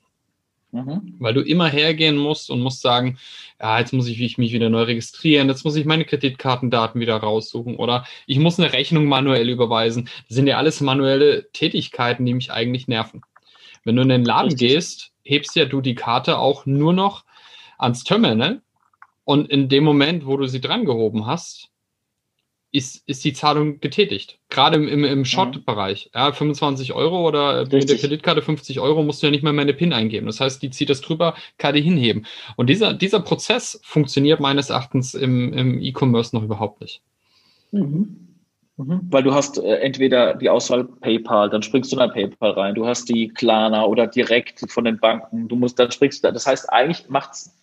Mhm. 0.73 1.15
Weil 1.19 1.33
du 1.33 1.39
immer 1.39 1.69
hergehen 1.69 2.17
musst 2.17 2.49
und 2.49 2.59
musst 2.59 2.81
sagen, 2.81 3.17
ja, 3.61 3.79
jetzt 3.79 3.93
muss 3.93 4.09
ich 4.09 4.37
mich 4.37 4.51
wieder 4.51 4.69
neu 4.69 4.83
registrieren, 4.83 5.47
jetzt 5.47 5.63
muss 5.63 5.77
ich 5.77 5.85
meine 5.85 6.03
Kreditkartendaten 6.03 6.99
wieder 6.99 7.15
raussuchen 7.15 7.77
oder 7.77 8.05
ich 8.27 8.37
muss 8.39 8.59
eine 8.59 8.73
Rechnung 8.73 9.05
manuell 9.05 9.47
überweisen. 9.47 10.09
Das 10.27 10.35
sind 10.35 10.47
ja 10.47 10.57
alles 10.57 10.81
manuelle 10.81 11.49
Tätigkeiten, 11.53 12.25
die 12.25 12.33
mich 12.33 12.51
eigentlich 12.51 12.89
nerven. 12.89 13.21
Wenn 13.83 13.95
du 13.95 14.01
in 14.01 14.09
den 14.09 14.25
Laden 14.25 14.51
Richtig. 14.51 14.69
gehst, 14.69 15.11
hebst 15.23 15.55
ja 15.55 15.65
du 15.65 15.81
die 15.81 15.95
Karte 15.95 16.37
auch 16.37 16.65
nur 16.65 16.93
noch 16.93 17.25
ans 17.77 18.03
Terminal 18.03 18.61
und 19.25 19.49
in 19.49 19.69
dem 19.69 19.83
Moment, 19.83 20.25
wo 20.25 20.37
du 20.37 20.47
sie 20.47 20.61
dran 20.61 20.85
gehoben 20.85 21.25
hast, 21.25 21.69
ist, 22.71 23.07
ist 23.07 23.23
die 23.23 23.33
Zahlung 23.33 23.79
getätigt. 23.79 24.39
Gerade 24.49 24.77
im, 24.77 24.87
im, 24.87 25.03
im 25.03 25.25
Shot-Bereich. 25.25 26.09
Ja, 26.13 26.31
25 26.31 26.93
Euro 26.93 27.25
oder 27.27 27.61
Richtig. 27.61 27.79
mit 27.79 27.89
der 27.89 27.97
Kreditkarte 27.97 28.41
50 28.41 28.79
Euro 28.79 29.03
musst 29.03 29.21
du 29.21 29.27
ja 29.27 29.31
nicht 29.31 29.43
mehr 29.43 29.53
meine 29.53 29.75
PIN 29.75 29.93
eingeben. 29.93 30.25
Das 30.25 30.39
heißt, 30.39 30.61
die 30.61 30.71
zieht 30.71 30.89
das 30.89 31.01
drüber, 31.01 31.35
Karte 31.59 31.77
hinheben. 31.77 32.25
Und 32.55 32.71
dieser, 32.71 32.95
dieser 32.95 33.19
Prozess 33.19 33.79
funktioniert 33.83 34.39
meines 34.39 34.71
Erachtens 34.71 35.13
im, 35.13 35.53
im 35.53 35.81
E-Commerce 35.81 36.35
noch 36.35 36.43
überhaupt 36.43 36.81
nicht. 36.81 37.03
Mhm. 37.71 38.32
Mhm. 38.77 39.01
Weil 39.11 39.23
du 39.23 39.33
hast 39.33 39.59
äh, 39.59 39.77
entweder 39.77 40.33
die 40.33 40.49
Auswahl 40.49 40.85
PayPal, 40.85 41.49
dann 41.49 41.61
springst 41.61 41.91
du 41.91 41.99
in 41.99 42.11
PayPal 42.11 42.51
rein, 42.51 42.75
du 42.75 42.87
hast 42.87 43.07
die 43.07 43.27
Klarna 43.27 43.85
oder 43.85 44.07
direkt 44.07 44.65
von 44.71 44.85
den 44.85 44.99
Banken, 44.99 45.47
du 45.47 45.55
musst, 45.55 45.77
dann 45.77 45.91
springst 45.91 46.23
du 46.23 46.27
da. 46.27 46.31
Das 46.31 46.47
heißt, 46.47 46.71
eigentlich 46.71 47.07
macht's, 47.09 47.55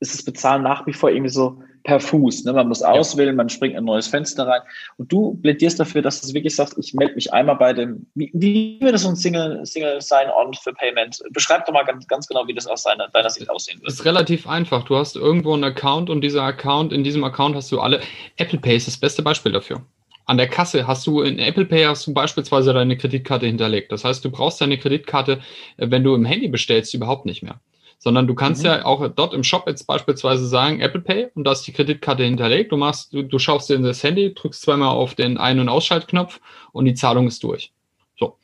ist 0.00 0.12
das 0.12 0.24
Bezahlen 0.24 0.62
nach 0.62 0.86
wie 0.86 0.92
vor 0.92 1.10
irgendwie 1.10 1.30
so 1.30 1.62
per 1.86 2.00
Fuß. 2.00 2.44
Ne? 2.44 2.52
Man 2.52 2.68
muss 2.68 2.82
auswählen, 2.82 3.34
man 3.34 3.48
springt 3.48 3.76
ein 3.76 3.84
neues 3.84 4.08
Fenster 4.08 4.46
rein. 4.46 4.60
Und 4.98 5.10
du 5.10 5.38
plädierst 5.40 5.80
dafür, 5.80 6.02
dass 6.02 6.20
du 6.20 6.34
wirklich 6.34 6.54
sagst, 6.54 6.76
ich 6.78 6.92
melde 6.92 7.14
mich 7.14 7.32
einmal 7.32 7.56
bei 7.56 7.72
dem, 7.72 8.06
wie, 8.14 8.30
wie 8.34 8.78
würde 8.80 8.98
so 8.98 9.08
ein 9.08 9.16
Single, 9.16 9.64
Single 9.64 10.00
Sign-On 10.00 10.52
für 10.54 10.74
Payment? 10.74 11.22
Beschreib 11.30 11.64
doch 11.64 11.72
mal 11.72 11.84
ganz, 11.84 12.06
ganz 12.08 12.26
genau, 12.26 12.46
wie 12.46 12.54
das 12.54 12.66
aus 12.66 12.82
deiner, 12.82 13.08
deiner 13.08 13.30
Sicht 13.30 13.48
aussehen 13.48 13.80
wird. 13.80 13.92
Ist 13.92 14.04
relativ 14.04 14.46
einfach. 14.48 14.84
Du 14.84 14.96
hast 14.96 15.16
irgendwo 15.16 15.54
einen 15.54 15.64
Account 15.64 16.10
und 16.10 16.20
dieser 16.20 16.42
Account, 16.42 16.92
in 16.92 17.04
diesem 17.04 17.24
Account 17.24 17.54
hast 17.54 17.70
du 17.72 17.80
alle. 17.80 18.00
Apple 18.36 18.58
Pay 18.58 18.76
ist 18.76 18.88
das 18.88 18.96
beste 18.96 19.22
Beispiel 19.22 19.52
dafür. 19.52 19.82
An 20.26 20.38
der 20.38 20.48
Kasse 20.48 20.88
hast 20.88 21.06
du 21.06 21.22
in 21.22 21.38
Apple 21.38 21.66
Pay 21.66 21.84
hast 21.84 22.04
du 22.08 22.12
beispielsweise 22.12 22.72
deine 22.72 22.96
Kreditkarte 22.96 23.46
hinterlegt. 23.46 23.92
Das 23.92 24.04
heißt, 24.04 24.24
du 24.24 24.30
brauchst 24.30 24.60
deine 24.60 24.76
Kreditkarte, 24.76 25.40
äh, 25.76 25.88
wenn 25.88 26.02
du 26.02 26.16
im 26.16 26.24
Handy 26.24 26.48
bestellst, 26.48 26.92
überhaupt 26.94 27.26
nicht 27.26 27.44
mehr 27.44 27.60
sondern 27.98 28.26
du 28.26 28.34
kannst 28.34 28.62
mhm. 28.62 28.68
ja 28.68 28.84
auch 28.84 29.06
dort 29.08 29.34
im 29.34 29.44
Shop 29.44 29.64
jetzt 29.66 29.86
beispielsweise 29.86 30.46
sagen 30.46 30.80
Apple 30.80 31.00
Pay 31.00 31.28
und 31.34 31.44
da 31.44 31.52
ist 31.52 31.62
die 31.62 31.72
Kreditkarte 31.72 32.24
hinterlegt. 32.24 32.72
Du 32.72 32.76
machst, 32.76 33.12
du, 33.12 33.22
du 33.22 33.38
schaust 33.38 33.68
dir 33.68 33.74
in 33.74 33.82
das 33.82 34.02
Handy, 34.02 34.34
drückst 34.34 34.62
zweimal 34.62 34.90
auf 34.90 35.14
den 35.14 35.38
Ein- 35.38 35.60
und 35.60 35.68
Ausschaltknopf 35.68 36.40
und 36.72 36.84
die 36.84 36.94
Zahlung 36.94 37.26
ist 37.26 37.42
durch. 37.42 37.72
So. 38.18 38.36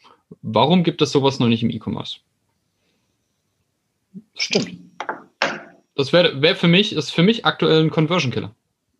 Warum 0.43 0.83
gibt 0.83 1.03
es 1.03 1.13
sowas 1.13 1.39
noch 1.39 1.49
nicht 1.49 1.63
im 1.63 1.71
E-Commerce? 1.71 2.19
Stimmt. 4.35 4.79
Das 5.95 6.13
wäre 6.13 6.41
wär 6.41 6.57
für 6.57 6.69
mich, 6.69 6.95
ist 6.95 7.11
für 7.11 7.23
mich 7.23 7.45
aktuell 7.45 7.83
ein 7.83 7.91
Conversion 7.91 8.33
Killer. 8.33 8.55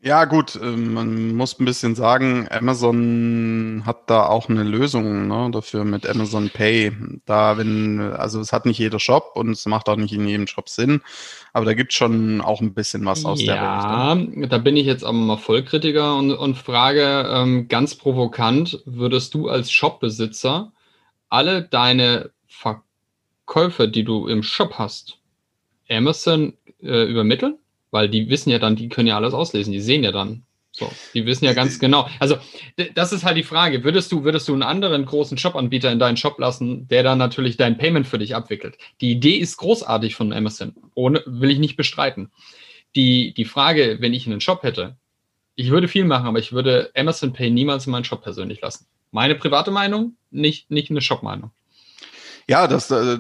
Ja, 0.05 0.25
gut, 0.25 0.59
ähm, 0.61 0.95
man 0.95 1.37
muss 1.37 1.61
ein 1.61 1.65
bisschen 1.65 1.95
sagen, 1.95 2.49
Amazon 2.51 3.85
hat 3.87 4.11
da 4.11 4.27
auch 4.27 4.49
eine 4.49 4.65
Lösung 4.65 5.29
ne, 5.29 5.49
dafür 5.53 5.85
mit 5.85 6.09
Amazon 6.09 6.51
Pay. 6.51 6.91
Da, 7.25 7.57
wenn, 7.57 8.01
also 8.01 8.41
es 8.41 8.53
hat 8.53 8.67
nicht 8.67 8.79
jeder 8.79 8.99
Shop 8.99 9.31
und 9.37 9.51
es 9.51 9.65
macht 9.67 9.89
auch 9.89 9.95
nicht 9.95 10.13
in 10.13 10.27
jedem 10.27 10.49
Shop 10.49 10.69
Sinn, 10.69 11.03
aber 11.53 11.67
da 11.67 11.75
gibt 11.75 11.93
schon 11.93 12.41
auch 12.41 12.61
ein 12.61 12.75
bisschen 12.75 13.05
was 13.05 13.25
aus 13.25 13.41
ja, 13.41 13.55
der 13.55 14.17
Richtung. 14.17 14.43
Ja, 14.43 14.49
da 14.49 14.59
bin 14.59 14.77
ich 14.77 14.87
jetzt 14.87 15.05
aber 15.05 15.13
mal 15.13 15.37
Vollkritiker 15.37 16.17
und, 16.17 16.33
und 16.33 16.57
frage 16.57 17.29
ähm, 17.33 17.69
ganz 17.69 17.95
provokant, 17.95 18.83
würdest 18.85 19.35
du 19.35 19.49
als 19.49 19.71
Shopbesitzer 19.71 20.73
alle 21.29 21.63
deine 21.63 22.33
Verkäufe, 22.49 23.89
die 23.89 24.03
du 24.03 24.27
im 24.27 24.43
Shop 24.43 24.75
hast, 24.79 25.19
Amazon 25.89 26.55
äh, 26.81 27.05
übermitteln? 27.05 27.59
Weil 27.93 28.09
die 28.09 28.29
wissen 28.29 28.51
ja 28.51 28.59
dann, 28.59 28.75
die 28.75 28.89
können 28.89 29.07
ja 29.07 29.17
alles 29.17 29.35
auslesen, 29.35 29.73
die 29.73 29.81
sehen 29.81 30.03
ja 30.03 30.11
dann. 30.11 30.43
So, 30.75 30.91
die 31.13 31.27
wissen 31.27 31.45
ja 31.45 31.53
ganz 31.53 31.79
genau. 31.79 32.09
Also, 32.19 32.39
das 32.95 33.13
ist 33.13 33.25
halt 33.25 33.37
die 33.37 33.43
Frage. 33.43 33.85
Würdest 33.85 34.11
du, 34.11 34.25
würdest 34.25 34.49
du 34.49 34.55
einen 34.55 34.63
anderen 34.63 35.05
großen 35.05 35.37
Shop-Anbieter 35.37 35.93
in 35.93 35.99
deinen 35.99 36.17
Shop 36.17 36.39
lassen, 36.39 36.89
der 36.89 37.03
dann 37.03 37.19
natürlich 37.19 37.59
dein 37.59 37.77
Payment 37.77 38.07
für 38.07 38.19
dich 38.19 38.35
abwickelt? 38.35 38.79
Die 39.03 39.13
Idee 39.13 39.37
ist 39.37 39.59
großartig 39.59 40.15
von 40.15 40.33
Amazon. 40.33 40.75
Ohne, 40.95 41.23
will 41.27 41.51
ich 41.51 41.59
nicht 41.59 41.77
bestreiten. 41.77 42.33
Die, 42.97 43.35
die 43.35 43.45
Frage, 43.45 43.99
wenn 44.01 44.15
ich 44.15 44.27
einen 44.27 44.41
Shop 44.41 44.63
hätte, 44.63 44.97
ich 45.55 45.71
würde 45.71 45.89
viel 45.89 46.07
machen, 46.07 46.27
aber 46.27 46.39
ich 46.39 46.53
würde 46.53 46.91
Amazon 46.97 47.35
Pay 47.35 47.51
niemals 47.51 47.87
in 47.87 47.93
meinen 47.93 48.05
Shop 48.05 48.23
persönlich 48.23 48.63
lassen. 48.63 48.87
Meine 49.11 49.35
private 49.35 49.71
Meinung, 49.71 50.17
nicht, 50.31 50.71
nicht 50.71 50.91
eine 50.91 51.03
Shop-Meinung. 51.03 51.51
Ja, 52.49 52.67
das 52.67 52.91
äh, 52.91 53.19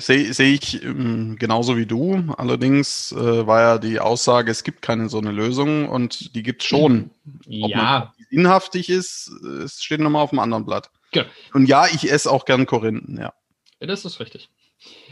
sehe 0.00 0.32
seh 0.32 0.54
ich 0.54 0.82
ähm, 0.82 1.36
genauso 1.38 1.76
wie 1.76 1.86
du. 1.86 2.24
Allerdings 2.36 3.12
äh, 3.12 3.46
war 3.46 3.60
ja 3.60 3.78
die 3.78 4.00
Aussage, 4.00 4.50
es 4.50 4.64
gibt 4.64 4.82
keine 4.82 5.08
so 5.08 5.18
eine 5.18 5.32
Lösung 5.32 5.88
und 5.88 6.34
die 6.34 6.42
gibt 6.42 6.62
es 6.62 6.68
schon. 6.68 7.10
Ob 7.46 7.70
ja. 7.70 8.12
inhaftig 8.30 8.88
ist, 8.88 9.28
es 9.64 9.82
steht 9.82 10.00
nochmal 10.00 10.22
auf 10.22 10.30
dem 10.30 10.40
anderen 10.40 10.64
Blatt. 10.64 10.90
Genau. 11.12 11.26
Und 11.54 11.68
ja, 11.68 11.86
ich 11.86 12.10
esse 12.10 12.30
auch 12.30 12.44
gern 12.44 12.66
Korinthen, 12.66 13.16
ja. 13.16 13.32
ja. 13.80 13.86
Das 13.86 14.04
ist 14.04 14.20
richtig. 14.20 14.48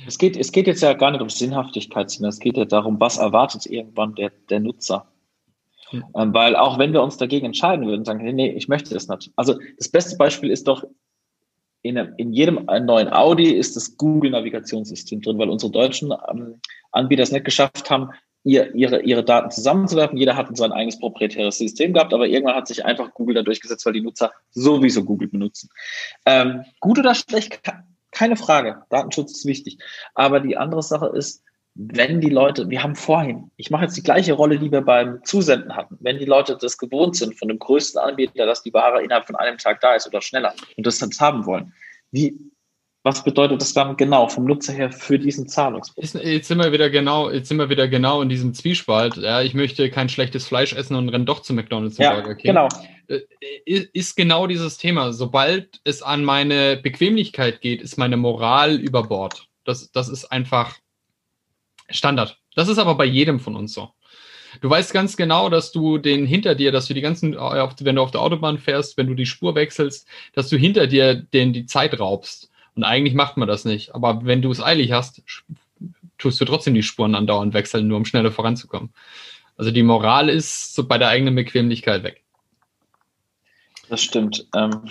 Es 0.07 0.19
geht, 0.19 0.37
es 0.37 0.53
geht 0.53 0.67
jetzt 0.67 0.83
ja 0.83 0.93
gar 0.93 1.11
nicht 1.11 1.21
um 1.21 1.31
Sinnhaftigkeit, 1.31 2.11
sondern 2.11 2.31
es 2.31 2.39
geht 2.39 2.57
ja 2.57 2.65
darum, 2.65 3.01
was 3.01 3.19
erwartet 3.19 3.67
irgendwann 3.67 4.15
der, 4.15 4.31
der 4.51 4.61
Nutzer. 4.61 5.07
Hm. 5.91 6.05
Ähm, 6.15 6.35
weil 6.35 6.57
auch 6.57 6.79
wenn 6.79 6.93
wir 6.93 7.03
uns 7.03 7.17
dagegen 7.17 7.47
entscheiden 7.47 7.87
würden, 7.87 8.05
sagen, 8.05 8.25
nee, 8.35 8.51
ich 8.51 8.69
möchte 8.69 8.95
das 8.95 9.09
nicht. 9.09 9.31
Also 9.37 9.59
das 9.79 9.89
beste 9.89 10.17
Beispiel 10.17 10.51
ist 10.51 10.69
doch 10.69 10.85
in, 11.83 11.97
in 12.17 12.33
jedem 12.33 12.65
neuen 12.65 13.13
Audi 13.13 13.51
ist 13.51 13.77
das 13.77 13.97
Google-Navigationssystem 13.97 15.21
drin, 15.21 15.39
weil 15.39 15.51
unsere 15.51 15.71
deutschen 15.71 16.13
ähm, 16.31 16.61
Anbieter 16.91 17.23
es 17.23 17.33
nicht 17.33 17.45
geschafft 17.45 17.91
haben, 17.91 18.11
ihr, 18.47 18.75
ihre, 18.75 19.03
ihre 19.03 19.25
Daten 19.25 19.51
zusammenzuwerfen. 19.51 20.17
Jeder 20.17 20.37
hat 20.37 20.57
sein 20.57 20.73
eigenes 20.73 20.99
proprietäres 20.99 21.59
System 21.59 21.93
gehabt, 21.93 22.15
aber 22.15 22.27
irgendwann 22.27 22.57
hat 22.57 22.69
sich 22.69 22.85
einfach 22.85 23.13
Google 23.13 23.35
da 23.35 23.43
durchgesetzt, 23.43 23.85
weil 23.85 23.93
die 23.93 24.01
Nutzer 24.01 24.33
sowieso 24.51 25.05
Google 25.05 25.29
benutzen. 25.29 25.69
Ähm, 26.25 26.65
gut 26.81 26.99
oder 26.99 27.15
schlecht, 27.15 27.61
keine 28.13 28.37
Frage. 28.37 28.83
Datenschutz 28.89 29.33
ist 29.33 29.47
wichtig. 29.47 29.79
Aber 30.15 30.41
die 30.41 30.57
andere 30.57 30.83
Sache 30.83 31.13
ist, 31.15 31.43
wenn 31.79 32.21
die 32.21 32.31
Leute, 32.31 32.71
wir 32.71 32.83
haben 32.83 32.97
vorhin, 32.97 33.51
ich 33.57 33.71
mache 33.71 33.85
jetzt 33.85 33.97
die 33.97 34.03
gleiche 34.03 34.33
Rolle, 34.33 34.59
die 34.59 34.73
wir 34.73 34.81
beim 34.81 35.23
Zusenden 35.25 35.77
hatten, 35.77 35.99
wenn 36.01 36.19
die 36.19 36.25
Leute 36.25 36.57
das 36.59 36.79
gewohnt 36.79 37.17
sind 37.17 37.39
von 37.39 37.49
dem 37.49 37.59
größten 37.59 38.01
Anbieter, 38.01 38.47
dass 38.47 38.63
die 38.63 38.73
Ware 38.73 39.03
innerhalb 39.03 39.27
von 39.27 39.37
einem 39.37 39.59
Tag 39.59 39.81
da 39.83 39.95
ist 39.95 40.07
oder 40.07 40.23
schneller 40.23 40.55
und 40.77 40.87
das 40.87 41.01
jetzt 41.01 41.21
haben 41.21 41.45
wollen, 41.45 41.75
wie, 42.13 42.35
was 43.03 43.23
bedeutet 43.23 43.61
das 43.61 43.75
dann 43.75 43.97
genau 43.99 44.27
vom 44.27 44.47
Nutzer 44.47 44.73
her 44.73 44.91
für 44.91 45.19
diesen 45.19 45.49
Zahlungsprozess? 45.49 46.23
Jetzt 46.25 46.49
sind 46.49 46.59
wir 46.59 46.73
wieder 46.73 46.89
genau, 46.89 47.31
jetzt 47.31 47.49
sind 47.49 47.59
wir 47.59 47.69
wieder 47.69 47.89
genau 47.89 48.23
in 48.23 48.31
diesem 48.31 48.55
Zwiespalt. 48.55 49.17
Ja, 49.17 49.43
ich 49.43 49.53
möchte 49.53 49.91
kein 49.91 50.09
schlechtes 50.09 50.47
Fleisch 50.47 50.73
essen 50.73 50.97
und 50.97 51.11
renne 51.11 51.27
doch 51.27 51.41
zu 51.41 51.53
McDonalds 51.53 51.99
ja, 51.99 52.15
Burger 52.15 52.35
King. 52.37 52.55
Genau. 52.55 52.69
Äh, 53.09 53.21
ist 53.93 54.17
genau 54.17 54.47
dieses 54.47 54.79
Thema. 54.79 55.13
Sobald 55.13 55.81
es 55.85 56.03
an 56.03 56.25
meine 56.25 56.79
Bequemlichkeit 56.79 57.61
geht, 57.61 57.83
ist 57.83 57.99
meine 57.99 58.17
Moral 58.17 58.77
über 58.77 59.03
Bord. 59.03 59.47
Das, 59.65 59.93
das 59.93 60.09
ist 60.09 60.25
einfach 60.33 60.77
Standard. 61.91 62.39
Das 62.55 62.69
ist 62.69 62.79
aber 62.79 62.95
bei 62.95 63.05
jedem 63.05 63.41
von 63.41 63.57
uns 63.57 63.73
so. 63.73 63.91
Du 64.61 64.71
weißt 64.71 64.93
ganz 64.93 65.17
genau, 65.17 65.51
dass 65.51 65.73
du 65.73 65.99
den 65.99 66.27
hinter 66.27 66.55
dir, 66.55 66.73
dass 66.73 66.87
du 66.87 66.95
die 66.95 67.01
ganzen, 67.01 67.35
äh, 67.35 67.69
wenn 67.81 67.97
du 67.97 68.03
auf 68.03 68.11
der 68.11 68.23
Autobahn 68.23 68.59
fährst, 68.59 68.97
wenn 68.97 69.07
du 69.07 69.15
die 69.15 69.27
Spur 69.27 69.55
wechselst, 69.55 70.09
dass 70.33 70.49
du 70.49 70.57
hinter 70.57 70.87
dir 70.87 71.15
den 71.15 71.53
die 71.53 71.67
Zeit 71.67 71.99
raubst. 71.99 72.51
Und 72.75 72.85
eigentlich 72.85 73.15
macht 73.15 73.37
man 73.37 73.49
das 73.49 73.65
nicht. 73.65 73.95
Aber 73.95 74.25
wenn 74.25 74.43
du 74.43 74.51
es 74.51 74.63
eilig 74.63 74.93
hast, 74.93 75.23
tust 76.19 76.41
du 76.41 76.45
trotzdem 76.45 76.75
die 76.75 76.83
Spuren 76.83 77.15
andauernd 77.15 77.55
wechseln, 77.55 77.89
nur 77.89 77.99
um 77.99 78.05
schneller 78.05 78.33
voranzukommen. 78.33 78.93
Also 79.57 79.71
die 79.71 79.83
Moral 79.83 80.29
ist 80.29 80.75
so 80.75 80.87
bei 80.87 80.99
der 80.99 81.09
eigenen 81.09 81.35
Bequemlichkeit 81.35 82.03
weg. 82.03 82.23
Das 83.89 84.03
stimmt. 84.03 84.47
Ähm, 84.55 84.83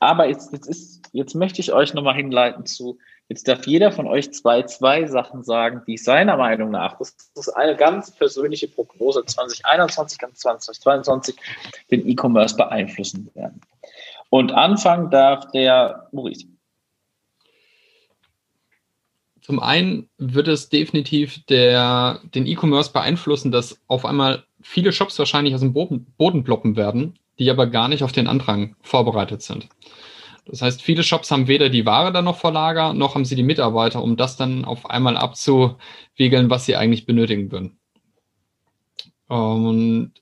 aber 0.00 0.28
jetzt, 0.28 0.52
jetzt, 0.52 0.66
ist, 0.66 1.02
jetzt 1.12 1.34
möchte 1.34 1.60
ich 1.60 1.72
euch 1.72 1.92
nochmal 1.92 2.14
hinleiten 2.14 2.66
zu 2.66 2.98
Jetzt 3.28 3.48
darf 3.48 3.66
jeder 3.66 3.90
von 3.90 4.06
euch 4.06 4.32
zwei, 4.32 4.62
zwei 4.62 5.06
Sachen 5.06 5.42
sagen, 5.42 5.82
die 5.86 5.98
seiner 5.98 6.36
Meinung 6.36 6.70
nach, 6.70 6.98
das 6.98 7.16
ist 7.34 7.48
eine 7.48 7.74
ganz 7.74 8.12
persönliche 8.12 8.68
Prognose 8.68 9.24
2021, 9.24 10.18
2022, 10.18 11.34
den 11.90 12.08
E-Commerce 12.08 12.56
beeinflussen 12.56 13.28
werden. 13.34 13.60
Und 14.30 14.52
anfangen 14.52 15.10
darf 15.10 15.50
der 15.50 16.08
Maurice. 16.12 16.46
Zum 19.40 19.60
einen 19.60 20.08
wird 20.18 20.48
es 20.48 20.68
definitiv 20.68 21.44
der, 21.46 22.20
den 22.34 22.46
E-Commerce 22.46 22.92
beeinflussen, 22.92 23.52
dass 23.52 23.80
auf 23.86 24.04
einmal 24.04 24.44
viele 24.60 24.92
Shops 24.92 25.18
wahrscheinlich 25.18 25.54
aus 25.54 25.60
dem 25.60 25.72
Boden, 25.72 26.06
Boden 26.16 26.42
ploppen 26.44 26.76
werden, 26.76 27.18
die 27.38 27.50
aber 27.50 27.66
gar 27.66 27.88
nicht 27.88 28.02
auf 28.02 28.12
den 28.12 28.26
Andrang 28.26 28.76
vorbereitet 28.82 29.42
sind. 29.42 29.68
Das 30.46 30.62
heißt, 30.62 30.80
viele 30.80 31.02
Shops 31.02 31.30
haben 31.30 31.48
weder 31.48 31.68
die 31.68 31.86
Ware 31.86 32.12
dann 32.12 32.24
noch 32.24 32.38
vor 32.38 32.52
Lager, 32.52 32.94
noch 32.94 33.14
haben 33.14 33.24
sie 33.24 33.34
die 33.34 33.42
Mitarbeiter, 33.42 34.02
um 34.02 34.16
das 34.16 34.36
dann 34.36 34.64
auf 34.64 34.88
einmal 34.88 35.16
abzuwiegeln, 35.16 36.50
was 36.50 36.66
sie 36.66 36.76
eigentlich 36.76 37.04
benötigen 37.04 37.50
würden. 37.50 37.78
Und 39.28 40.12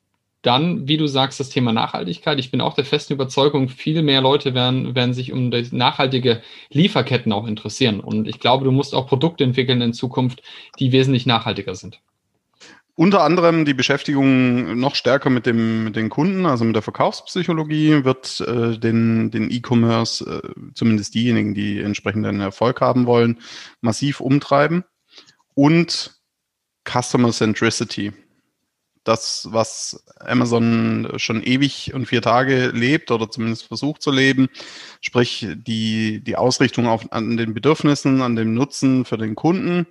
dann, 0.44 0.86
wie 0.88 0.98
du 0.98 1.06
sagst, 1.06 1.40
das 1.40 1.48
Thema 1.48 1.72
Nachhaltigkeit. 1.72 2.38
Ich 2.38 2.50
bin 2.50 2.60
auch 2.60 2.74
der 2.74 2.84
festen 2.84 3.14
Überzeugung, 3.14 3.68
viel 3.68 4.02
mehr 4.02 4.20
Leute 4.20 4.54
werden, 4.54 4.94
werden 4.94 5.14
sich 5.14 5.32
um 5.32 5.48
nachhaltige 5.48 6.42
Lieferketten 6.70 7.32
auch 7.32 7.46
interessieren. 7.46 8.00
Und 8.00 8.28
ich 8.28 8.40
glaube, 8.40 8.64
du 8.64 8.70
musst 8.70 8.94
auch 8.94 9.06
Produkte 9.06 9.44
entwickeln 9.44 9.80
in 9.80 9.94
Zukunft, 9.94 10.42
die 10.78 10.92
wesentlich 10.92 11.24
nachhaltiger 11.24 11.74
sind. 11.74 12.00
Unter 12.96 13.24
anderem 13.24 13.64
die 13.64 13.74
Beschäftigung 13.74 14.78
noch 14.78 14.94
stärker 14.94 15.28
mit 15.28 15.46
dem 15.46 15.84
mit 15.84 15.96
den 15.96 16.10
Kunden, 16.10 16.46
also 16.46 16.64
mit 16.64 16.76
der 16.76 16.82
Verkaufspsychologie, 16.82 18.04
wird 18.04 18.40
äh, 18.40 18.78
den 18.78 19.32
den 19.32 19.50
E-Commerce, 19.50 20.42
äh, 20.44 20.70
zumindest 20.74 21.14
diejenigen, 21.14 21.54
die 21.54 21.80
entsprechenden 21.80 22.40
Erfolg 22.40 22.80
haben 22.80 23.06
wollen, 23.06 23.40
massiv 23.80 24.20
umtreiben. 24.20 24.84
Und 25.54 26.20
Customer 26.84 27.32
Centricity. 27.32 28.12
Das, 29.02 29.48
was 29.50 30.06
Amazon 30.20 31.12
schon 31.16 31.42
ewig 31.42 31.92
und 31.92 32.06
vier 32.06 32.22
Tage 32.22 32.68
lebt 32.68 33.10
oder 33.10 33.30
zumindest 33.30 33.66
versucht 33.66 34.00
zu 34.00 34.10
leben, 34.10 34.48
sprich 35.02 35.46
die, 35.54 36.24
die 36.24 36.36
Ausrichtung 36.36 36.86
auf, 36.86 37.12
an 37.12 37.36
den 37.36 37.52
Bedürfnissen, 37.52 38.22
an 38.22 38.34
dem 38.34 38.54
Nutzen 38.54 39.04
für 39.04 39.18
den 39.18 39.34
Kunden 39.34 39.86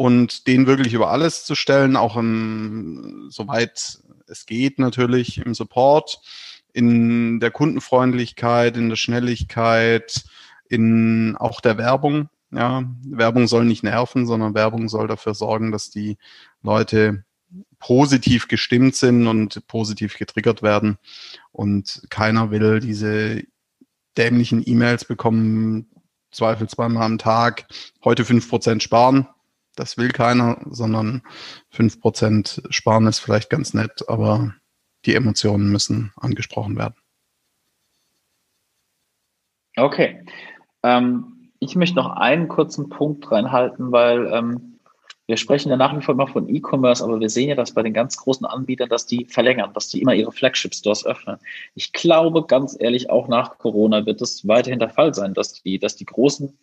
und 0.00 0.46
den 0.46 0.66
wirklich 0.66 0.94
über 0.94 1.10
alles 1.10 1.44
zu 1.44 1.54
stellen, 1.54 1.94
auch 1.94 2.16
im, 2.16 3.26
soweit 3.28 3.98
es 4.28 4.46
geht 4.46 4.78
natürlich 4.78 5.44
im 5.44 5.52
Support, 5.52 6.22
in 6.72 7.38
der 7.38 7.50
Kundenfreundlichkeit, 7.50 8.78
in 8.78 8.88
der 8.88 8.96
Schnelligkeit, 8.96 10.24
in 10.70 11.36
auch 11.36 11.60
der 11.60 11.76
Werbung. 11.76 12.30
Ja, 12.50 12.84
Werbung 13.04 13.46
soll 13.46 13.66
nicht 13.66 13.82
nerven, 13.82 14.26
sondern 14.26 14.54
Werbung 14.54 14.88
soll 14.88 15.06
dafür 15.06 15.34
sorgen, 15.34 15.70
dass 15.70 15.90
die 15.90 16.16
Leute 16.62 17.26
positiv 17.78 18.48
gestimmt 18.48 18.96
sind 18.96 19.26
und 19.26 19.66
positiv 19.66 20.16
getriggert 20.16 20.62
werden. 20.62 20.96
Und 21.52 22.06
keiner 22.08 22.50
will 22.50 22.80
diese 22.80 23.42
dämlichen 24.16 24.62
E-Mails 24.66 25.04
bekommen, 25.04 25.90
Zweifel 26.30 26.70
zweimal 26.70 27.02
am 27.02 27.18
Tag, 27.18 27.66
heute 28.02 28.24
fünf 28.24 28.48
Prozent 28.48 28.82
sparen. 28.82 29.28
Das 29.80 29.96
will 29.96 30.10
keiner, 30.10 30.58
sondern 30.68 31.22
fünf 31.70 32.02
Prozent 32.02 32.60
sparen 32.68 33.06
ist 33.06 33.18
vielleicht 33.18 33.48
ganz 33.48 33.72
nett, 33.72 34.06
aber 34.10 34.52
die 35.06 35.14
Emotionen 35.14 35.72
müssen 35.72 36.12
angesprochen 36.16 36.76
werden. 36.76 36.96
Okay. 39.76 40.22
Ähm, 40.82 41.50
ich 41.60 41.76
möchte 41.76 41.96
noch 41.96 42.10
einen 42.10 42.48
kurzen 42.48 42.90
Punkt 42.90 43.32
reinhalten, 43.32 43.90
weil 43.90 44.26
ähm, 44.26 44.70
wir 45.30 45.38
sprechen 45.38 45.70
ja 45.70 45.76
nach 45.78 45.96
wie 45.96 46.02
vor 46.02 46.14
noch 46.16 46.30
von 46.30 46.48
E-Commerce, 46.48 47.02
aber 47.02 47.20
wir 47.20 47.30
sehen 47.30 47.48
ja, 47.48 47.54
dass 47.54 47.72
bei 47.72 47.82
den 47.82 47.94
ganz 47.94 48.16
großen 48.16 48.44
Anbietern, 48.44 48.88
dass 48.88 49.06
die 49.06 49.24
verlängern, 49.24 49.72
dass 49.72 49.88
die 49.88 50.02
immer 50.02 50.12
ihre 50.12 50.32
Flagship-Stores 50.32 51.06
öffnen. 51.06 51.38
Ich 51.74 51.92
glaube, 51.92 52.44
ganz 52.46 52.76
ehrlich, 52.78 53.08
auch 53.08 53.28
nach 53.28 53.56
Corona 53.56 54.04
wird 54.04 54.20
es 54.20 54.46
weiterhin 54.46 54.80
der 54.80 54.90
Fall 54.90 55.14
sein, 55.14 55.32
dass 55.32 55.62
die, 55.62 55.78
dass 55.78 55.96
die 55.96 56.04
großen, 56.04 56.58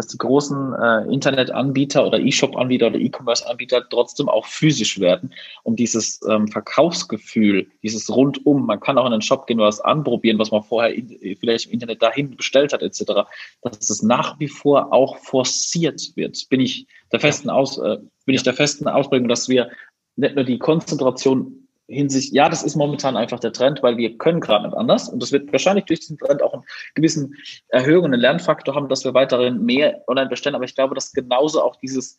dass 0.00 0.06
die 0.06 0.16
großen 0.16 0.72
äh, 0.72 1.12
Internetanbieter 1.12 2.06
oder 2.06 2.18
E-Shop-Anbieter 2.18 2.86
oder 2.86 2.98
E-Commerce-Anbieter 2.98 3.86
trotzdem 3.90 4.30
auch 4.30 4.46
physisch 4.46 4.98
werden, 4.98 5.34
um 5.62 5.76
dieses 5.76 6.20
ähm, 6.26 6.48
Verkaufsgefühl, 6.48 7.66
dieses 7.82 8.08
Rundum, 8.08 8.64
man 8.64 8.80
kann 8.80 8.96
auch 8.96 9.04
in 9.04 9.12
den 9.12 9.20
Shop 9.20 9.46
gehen, 9.46 9.58
was 9.58 9.78
anprobieren, 9.78 10.38
was 10.38 10.50
man 10.50 10.62
vorher 10.62 10.94
in, 10.94 11.36
vielleicht 11.38 11.66
im 11.66 11.72
Internet 11.72 12.00
dahin 12.00 12.34
bestellt 12.34 12.72
hat, 12.72 12.80
etc., 12.80 13.28
dass 13.60 13.90
es 13.90 14.02
nach 14.02 14.40
wie 14.40 14.48
vor 14.48 14.90
auch 14.90 15.18
forciert 15.18 16.00
wird. 16.14 16.48
Bin 16.48 16.60
ich 16.60 16.86
der 17.12 17.20
festen 17.20 17.50
Aus, 17.50 17.76
äh, 17.76 17.98
bin 18.24 18.34
ich 18.34 18.42
der 18.42 18.54
festen 18.54 18.88
Ausprägung, 18.88 19.28
dass 19.28 19.50
wir 19.50 19.70
nicht 20.16 20.34
nur 20.34 20.44
die 20.44 20.58
Konzentration 20.58 21.59
hinsichtlich, 21.90 22.34
ja, 22.34 22.48
das 22.48 22.62
ist 22.62 22.76
momentan 22.76 23.16
einfach 23.16 23.40
der 23.40 23.52
Trend, 23.52 23.82
weil 23.82 23.96
wir 23.96 24.16
können 24.16 24.40
gerade 24.40 24.66
nicht 24.66 24.76
anders. 24.76 25.08
Und 25.08 25.22
das 25.22 25.32
wird 25.32 25.52
wahrscheinlich 25.52 25.86
durch 25.86 26.00
diesen 26.00 26.18
Trend 26.18 26.42
auch 26.42 26.54
einen 26.54 26.64
gewissen 26.94 27.36
Erhöhung 27.68 28.04
und 28.04 28.12
einen 28.12 28.22
Lernfaktor 28.22 28.74
haben, 28.74 28.88
dass 28.88 29.04
wir 29.04 29.14
weiterhin 29.14 29.64
mehr 29.64 30.02
online 30.06 30.28
bestellen, 30.28 30.54
aber 30.54 30.64
ich 30.64 30.74
glaube, 30.74 30.94
dass 30.94 31.12
genauso 31.12 31.62
auch 31.62 31.76
dieses 31.76 32.18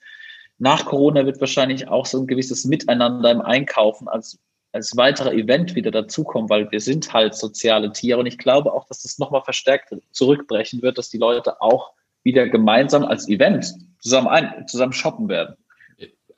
nach 0.57 0.85
Corona 0.85 1.25
wird 1.25 1.39
wahrscheinlich 1.39 1.87
auch 1.87 2.05
so 2.05 2.19
ein 2.19 2.27
gewisses 2.27 2.65
Miteinander 2.65 3.31
im 3.31 3.41
Einkaufen 3.41 4.07
als 4.07 4.39
als 4.73 4.95
weiterer 4.95 5.33
Event 5.33 5.75
wieder 5.75 5.91
dazukommen, 5.91 6.49
weil 6.49 6.71
wir 6.71 6.79
sind 6.79 7.11
halt 7.11 7.35
soziale 7.35 7.91
Tiere. 7.91 8.19
Und 8.19 8.25
ich 8.25 8.37
glaube 8.37 8.71
auch, 8.71 8.85
dass 8.85 9.01
das 9.01 9.19
nochmal 9.19 9.43
verstärkt 9.43 9.93
zurückbrechen 10.11 10.81
wird, 10.81 10.97
dass 10.97 11.09
die 11.09 11.17
Leute 11.17 11.61
auch 11.61 11.91
wieder 12.23 12.47
gemeinsam 12.47 13.03
als 13.03 13.27
Event 13.27 13.73
zusammen, 13.99 14.27
ein, 14.27 14.67
zusammen 14.67 14.93
shoppen 14.93 15.27
werden. 15.27 15.55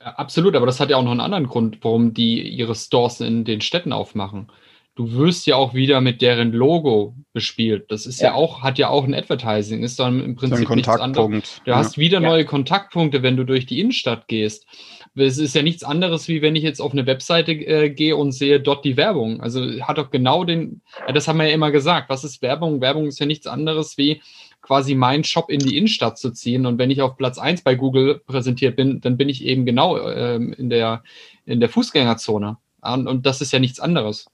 Absolut, 0.03 0.55
aber 0.55 0.65
das 0.65 0.79
hat 0.79 0.89
ja 0.89 0.97
auch 0.97 1.03
noch 1.03 1.11
einen 1.11 1.19
anderen 1.19 1.47
Grund, 1.47 1.77
warum 1.81 2.13
die 2.13 2.41
ihre 2.41 2.75
Stores 2.75 3.21
in 3.21 3.45
den 3.45 3.61
Städten 3.61 3.93
aufmachen. 3.93 4.49
Du 4.95 5.11
wirst 5.13 5.47
ja 5.47 5.55
auch 5.55 5.73
wieder 5.73 6.01
mit 6.01 6.21
deren 6.21 6.51
Logo 6.51 7.15
bespielt. 7.33 7.85
Das 7.89 8.05
ist 8.05 8.21
ja, 8.21 8.29
ja 8.29 8.33
auch, 8.35 8.61
hat 8.61 8.77
ja 8.77 8.89
auch 8.89 9.05
ein 9.05 9.15
Advertising, 9.15 9.81
ist 9.81 9.99
dann 9.99 10.23
im 10.23 10.35
Prinzip 10.35 10.69
nichts 10.69 10.87
anderes. 10.87 11.61
Du 11.65 11.71
ja. 11.71 11.77
hast 11.77 11.97
wieder 11.97 12.21
ja. 12.21 12.29
neue 12.29 12.45
Kontaktpunkte, 12.45 13.23
wenn 13.23 13.35
du 13.35 13.43
durch 13.43 13.65
die 13.65 13.79
Innenstadt 13.79 14.27
gehst. 14.27 14.67
Es 15.15 15.39
ist 15.39 15.55
ja 15.55 15.63
nichts 15.63 15.83
anderes, 15.83 16.27
wie 16.27 16.43
wenn 16.43 16.55
ich 16.55 16.63
jetzt 16.63 16.79
auf 16.79 16.91
eine 16.91 17.07
Webseite 17.07 17.53
äh, 17.53 17.89
gehe 17.89 18.15
und 18.15 18.33
sehe 18.33 18.59
dort 18.59 18.85
die 18.85 18.97
Werbung. 18.97 19.41
Also 19.41 19.61
hat 19.81 19.97
doch 19.97 20.11
genau 20.11 20.43
den, 20.43 20.81
das 21.11 21.27
haben 21.27 21.37
wir 21.37 21.47
ja 21.47 21.53
immer 21.53 21.71
gesagt. 21.71 22.09
Was 22.09 22.23
ist 22.23 22.41
Werbung? 22.43 22.81
Werbung 22.81 23.07
ist 23.07 23.19
ja 23.19 23.25
nichts 23.25 23.47
anderes 23.47 23.97
wie, 23.97 24.21
quasi 24.63 24.95
meinen 24.95 25.23
Shop 25.23 25.51
in 25.51 25.59
die 25.59 25.77
Innenstadt 25.77 26.17
zu 26.17 26.31
ziehen. 26.31 26.65
Und 26.65 26.79
wenn 26.79 26.89
ich 26.89 27.03
auf 27.03 27.17
Platz 27.17 27.37
eins 27.37 27.61
bei 27.61 27.75
Google 27.75 28.21
präsentiert 28.25 28.75
bin, 28.75 29.01
dann 29.01 29.17
bin 29.17 29.29
ich 29.29 29.43
eben 29.43 29.65
genau 29.65 29.99
ähm, 29.99 30.53
in, 30.53 30.71
der, 30.71 31.03
in 31.45 31.59
der 31.59 31.69
Fußgängerzone. 31.69 32.57
Und, 32.81 33.07
und 33.07 33.25
das 33.25 33.41
ist 33.41 33.53
ja 33.53 33.59
nichts 33.59 33.79
anderes. 33.79 34.25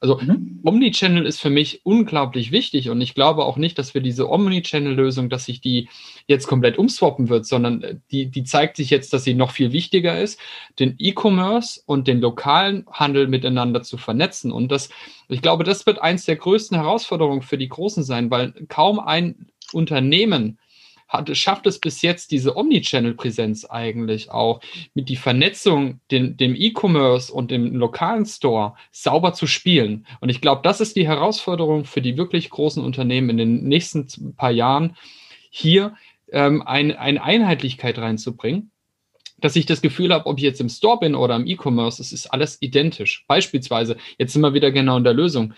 Also 0.00 0.18
mhm. 0.18 0.60
Omnichannel 0.64 1.26
ist 1.26 1.40
für 1.40 1.50
mich 1.50 1.80
unglaublich 1.84 2.52
wichtig 2.52 2.90
und 2.90 3.00
ich 3.00 3.14
glaube 3.14 3.44
auch 3.44 3.56
nicht, 3.56 3.78
dass 3.78 3.94
wir 3.94 4.00
diese 4.00 4.30
Omnichannel-Lösung, 4.30 5.30
dass 5.30 5.46
sich 5.46 5.60
die 5.60 5.88
jetzt 6.26 6.46
komplett 6.46 6.78
umswappen 6.78 7.28
wird, 7.28 7.46
sondern 7.46 7.82
äh, 7.82 7.96
die, 8.10 8.26
die 8.26 8.44
zeigt 8.44 8.76
sich 8.76 8.90
jetzt, 8.90 9.12
dass 9.12 9.24
sie 9.24 9.34
noch 9.34 9.52
viel 9.52 9.72
wichtiger 9.72 10.20
ist, 10.20 10.38
den 10.78 10.96
E-Commerce 10.98 11.80
und 11.86 12.08
den 12.08 12.20
lokalen 12.20 12.84
Handel 12.90 13.26
miteinander 13.26 13.82
zu 13.82 13.96
vernetzen. 13.96 14.52
Und 14.52 14.70
das, 14.70 14.90
ich 15.28 15.42
glaube, 15.42 15.64
das 15.64 15.86
wird 15.86 16.00
eins 16.00 16.24
der 16.24 16.36
größten 16.36 16.76
Herausforderungen 16.76 17.42
für 17.42 17.58
die 17.58 17.68
Großen 17.68 18.04
sein, 18.04 18.30
weil 18.30 18.52
kaum 18.68 19.00
ein 19.00 19.48
Unternehmen 19.72 20.58
hat, 21.08 21.34
schafft 21.36 21.66
es 21.66 21.78
bis 21.78 22.02
jetzt 22.02 22.32
diese 22.32 22.56
Omnichannel-Präsenz 22.56 23.64
eigentlich 23.64 24.30
auch 24.30 24.60
mit 24.94 25.08
die 25.08 25.16
Vernetzung, 25.16 26.00
den, 26.10 26.36
dem 26.36 26.54
E-Commerce 26.56 27.32
und 27.32 27.50
dem 27.50 27.76
lokalen 27.76 28.26
Store 28.26 28.74
sauber 28.90 29.32
zu 29.32 29.46
spielen. 29.46 30.06
Und 30.20 30.30
ich 30.30 30.40
glaube, 30.40 30.62
das 30.64 30.80
ist 30.80 30.96
die 30.96 31.06
Herausforderung 31.06 31.84
für 31.84 32.02
die 32.02 32.16
wirklich 32.16 32.50
großen 32.50 32.82
Unternehmen 32.82 33.30
in 33.30 33.36
den 33.36 33.64
nächsten 33.64 34.34
paar 34.34 34.50
Jahren, 34.50 34.96
hier 35.50 35.94
ähm, 36.32 36.62
ein, 36.62 36.96
eine 36.96 37.22
Einheitlichkeit 37.22 37.98
reinzubringen 37.98 38.70
dass 39.38 39.56
ich 39.56 39.66
das 39.66 39.82
Gefühl 39.82 40.12
habe, 40.12 40.26
ob 40.26 40.38
ich 40.38 40.44
jetzt 40.44 40.60
im 40.60 40.68
Store 40.68 40.98
bin 40.98 41.14
oder 41.14 41.36
im 41.36 41.46
E-Commerce, 41.46 42.00
es 42.00 42.12
ist 42.12 42.26
alles 42.26 42.56
identisch. 42.60 43.24
Beispielsweise, 43.28 43.96
jetzt 44.18 44.32
sind 44.32 44.40
wir 44.40 44.54
wieder 44.54 44.70
genau 44.70 44.96
in 44.96 45.04
der 45.04 45.12
Lösung 45.12 45.52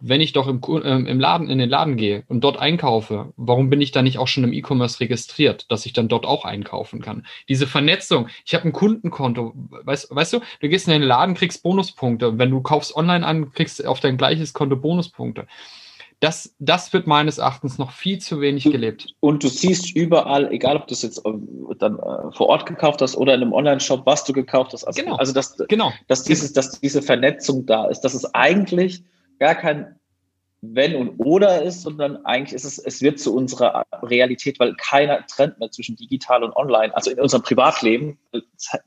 wenn 0.00 0.20
ich 0.20 0.32
doch 0.32 0.48
im, 0.48 0.60
ähm, 0.84 1.06
im 1.06 1.20
Laden, 1.20 1.48
in 1.48 1.58
den 1.58 1.68
Laden 1.68 1.96
gehe 1.96 2.24
und 2.28 2.42
dort 2.42 2.58
einkaufe, 2.58 3.32
warum 3.36 3.70
bin 3.70 3.80
ich 3.80 3.92
da 3.92 4.02
nicht 4.02 4.18
auch 4.18 4.28
schon 4.28 4.44
im 4.44 4.52
E-Commerce 4.52 5.00
registriert, 5.00 5.70
dass 5.70 5.86
ich 5.86 5.92
dann 5.92 6.08
dort 6.08 6.26
auch 6.26 6.44
einkaufen 6.44 7.00
kann? 7.00 7.26
Diese 7.48 7.66
Vernetzung, 7.66 8.28
ich 8.44 8.54
habe 8.54 8.64
ein 8.64 8.72
Kundenkonto, 8.72 9.52
weißt, 9.54 10.14
weißt 10.14 10.32
du, 10.32 10.40
du 10.60 10.68
gehst 10.68 10.88
in 10.88 10.92
den 10.92 11.02
Laden, 11.02 11.34
kriegst 11.34 11.62
Bonuspunkte. 11.62 12.38
Wenn 12.38 12.50
du 12.50 12.62
kaufst 12.62 12.96
online 12.96 13.26
an, 13.26 13.52
kriegst 13.52 13.84
auf 13.86 14.00
dein 14.00 14.16
gleiches 14.16 14.54
Konto 14.54 14.76
Bonuspunkte. 14.76 15.46
Das, 16.20 16.54
das 16.58 16.92
wird 16.92 17.06
meines 17.06 17.38
Erachtens 17.38 17.78
noch 17.78 17.92
viel 17.92 18.18
zu 18.18 18.42
wenig 18.42 18.64
gelebt. 18.64 19.14
Und 19.20 19.42
du 19.42 19.48
siehst 19.48 19.96
überall, 19.96 20.52
egal 20.52 20.76
ob 20.76 20.86
du 20.86 20.92
es 20.92 21.00
jetzt 21.00 21.22
ähm, 21.24 21.66
dann 21.78 21.94
äh, 21.98 22.30
vor 22.32 22.48
Ort 22.48 22.66
gekauft 22.66 23.00
hast 23.00 23.16
oder 23.16 23.34
in 23.34 23.40
einem 23.40 23.54
Online-Shop, 23.54 24.04
was 24.04 24.24
du 24.24 24.34
gekauft 24.34 24.74
hast. 24.74 24.84
Also, 24.84 25.02
genau. 25.02 25.16
Also 25.16 25.32
dass, 25.32 25.56
genau. 25.68 25.92
dass, 26.08 26.24
dieses, 26.24 26.52
dass 26.52 26.78
diese 26.78 27.00
Vernetzung 27.00 27.64
da 27.64 27.86
ist, 27.86 28.00
dass 28.02 28.12
es 28.12 28.34
eigentlich 28.34 29.02
gar 29.40 29.56
kein 29.56 29.96
wenn 30.62 30.94
und 30.94 31.18
oder 31.18 31.62
ist, 31.62 31.82
sondern 31.82 32.24
eigentlich 32.26 32.52
ist 32.52 32.64
es, 32.64 32.78
es 32.78 33.00
wird 33.00 33.18
zu 33.18 33.34
unserer 33.34 33.84
Realität, 34.02 34.60
weil 34.60 34.74
keiner 34.74 35.26
trennt 35.26 35.58
mehr 35.58 35.70
zwischen 35.70 35.96
digital 35.96 36.44
und 36.44 36.54
online. 36.54 36.94
Also 36.94 37.10
in 37.10 37.18
unserem 37.18 37.42
Privatleben, 37.42 38.18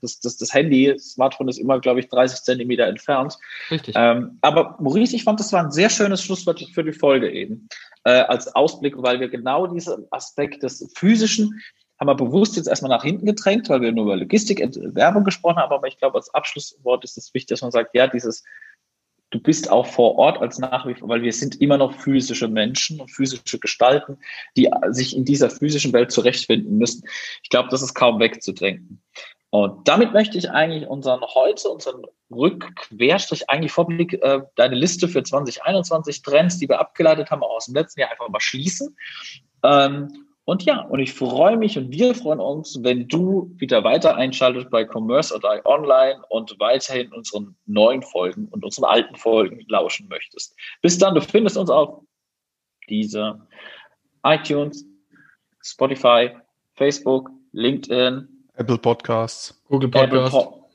das, 0.01 0.19
das, 0.19 0.37
das 0.37 0.53
Handy, 0.53 0.93
das 0.93 1.13
Smartphone 1.13 1.47
ist 1.47 1.57
immer, 1.57 1.79
glaube 1.79 1.99
ich, 1.99 2.09
30 2.09 2.43
Zentimeter 2.43 2.85
entfernt. 2.85 3.39
Richtig. 3.71 3.95
Ähm, 3.97 4.37
aber 4.41 4.77
Maurice, 4.79 5.15
ich 5.15 5.23
fand, 5.23 5.39
das 5.39 5.51
war 5.51 5.63
ein 5.63 5.71
sehr 5.71 5.89
schönes 5.89 6.21
Schlusswort 6.21 6.63
für 6.73 6.83
die 6.83 6.93
Folge 6.93 7.31
eben, 7.31 7.67
äh, 8.03 8.11
als 8.11 8.53
Ausblick, 8.53 8.93
weil 8.97 9.19
wir 9.19 9.29
genau 9.29 9.65
diesen 9.65 10.05
Aspekt 10.11 10.61
des 10.61 10.91
Physischen 10.95 11.59
haben 11.99 12.07
wir 12.07 12.15
bewusst 12.15 12.55
jetzt 12.57 12.67
erstmal 12.67 12.89
nach 12.89 13.03
hinten 13.03 13.25
gedrängt, 13.25 13.69
weil 13.69 13.81
wir 13.81 13.91
nur 13.91 14.05
über 14.05 14.17
Logistik 14.17 14.59
und 14.59 14.77
Werbung 14.95 15.23
gesprochen 15.23 15.57
haben. 15.57 15.71
Aber 15.71 15.87
ich 15.87 15.97
glaube, 15.97 16.17
als 16.17 16.33
Abschlusswort 16.33 17.03
ist 17.03 17.17
es 17.17 17.33
wichtig, 17.33 17.49
dass 17.49 17.61
man 17.61 17.71
sagt, 17.71 17.95
ja, 17.95 18.07
dieses 18.07 18.43
du 19.33 19.39
bist 19.39 19.69
auch 19.69 19.87
vor 19.87 20.15
Ort 20.15 20.39
als 20.39 20.59
nach 20.59 20.85
wie 20.85 20.93
vor, 20.93 21.09
weil 21.09 21.23
wir 21.23 21.33
sind 21.33 21.59
immer 21.59 21.77
noch 21.77 21.93
physische 21.99 22.47
Menschen 22.47 23.01
und 23.01 23.09
physische 23.09 23.57
Gestalten, 23.59 24.19
die 24.55 24.69
sich 24.91 25.17
in 25.17 25.25
dieser 25.25 25.49
physischen 25.49 25.91
Welt 25.91 26.11
zurechtfinden 26.11 26.77
müssen. 26.77 27.03
Ich 27.41 27.49
glaube, 27.49 27.69
das 27.69 27.81
ist 27.81 27.95
kaum 27.95 28.19
wegzudenken. 28.19 29.01
Und 29.49 29.87
damit 29.87 30.13
möchte 30.13 30.37
ich 30.37 30.49
eigentlich 30.49 30.87
unseren 30.87 31.21
heute, 31.21 31.69
unseren 31.69 32.03
Rückquerstrich, 32.31 33.49
eigentlich 33.49 33.71
Vorblick, 33.71 34.13
äh, 34.13 34.41
deine 34.55 34.75
Liste 34.75 35.07
für 35.07 35.23
2021 35.23 36.21
Trends, 36.21 36.57
die 36.59 36.69
wir 36.69 36.79
abgeleitet 36.79 37.29
haben, 37.31 37.43
auch 37.43 37.55
aus 37.55 37.65
dem 37.65 37.75
letzten 37.75 38.01
Jahr 38.01 38.11
einfach 38.11 38.29
mal 38.29 38.39
schließen. 38.39 38.95
Ähm, 39.63 40.25
und 40.45 40.63
ja, 40.63 40.81
und 40.81 40.99
ich 40.99 41.13
freue 41.13 41.55
mich 41.55 41.77
und 41.77 41.91
wir 41.91 42.13
freuen 42.13 42.41
uns, 42.41 42.77
wenn 42.81 43.07
du 43.07 43.49
wieder 43.55 43.83
weiter 43.83 44.15
einschaltest 44.15 44.69
bei 44.69 44.85
Commerce 44.85 45.33
oder 45.33 45.65
Online 45.65 46.21
und 46.29 46.59
weiterhin 46.59 47.13
unseren 47.13 47.55
neuen 47.65 48.01
Folgen 48.01 48.47
und 48.51 48.65
unseren 48.65 48.85
alten 48.85 49.15
Folgen 49.15 49.63
lauschen 49.67 50.07
möchtest. 50.09 50.55
Bis 50.81 50.97
dann, 50.97 51.15
du 51.15 51.21
findest 51.21 51.57
uns 51.57 51.69
auf 51.69 52.01
dieser 52.89 53.47
iTunes, 54.25 54.85
Spotify, 55.61 56.31
Facebook, 56.73 57.29
LinkedIn, 57.53 58.27
Apple 58.55 58.77
Podcasts, 58.77 59.63
Google 59.69 59.89
Podcasts, 59.89 60.35
Apple, 60.35 60.43
po 60.43 60.69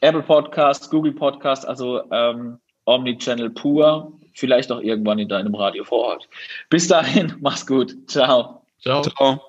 Apple 0.00 0.22
Podcasts, 0.22 0.88
Google 0.88 1.12
Podcasts, 1.12 1.66
also 1.66 2.02
ähm, 2.10 2.58
Omnichannel 2.86 3.50
pur, 3.50 4.18
vielleicht 4.32 4.72
auch 4.72 4.80
irgendwann 4.80 5.18
in 5.18 5.28
deinem 5.28 5.54
Radio 5.54 5.84
vor 5.84 5.98
Ort. 5.98 6.28
Bis 6.70 6.88
dahin, 6.88 7.34
mach's 7.40 7.66
gut. 7.66 7.94
Ciao. 8.08 8.63
Ciao. 8.84 9.02
Ciao. 9.02 9.40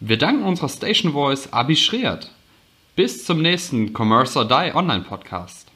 Wir 0.00 0.16
danken 0.16 0.44
unserer 0.44 0.70
Station 0.70 1.12
Voice 1.12 1.52
Abi 1.52 1.76
Schreert. 1.76 2.30
Bis 2.96 3.26
zum 3.26 3.42
nächsten 3.42 3.92
Commerce 3.92 4.38
or 4.38 4.48
Die 4.48 4.74
Online 4.74 5.04
Podcast. 5.04 5.67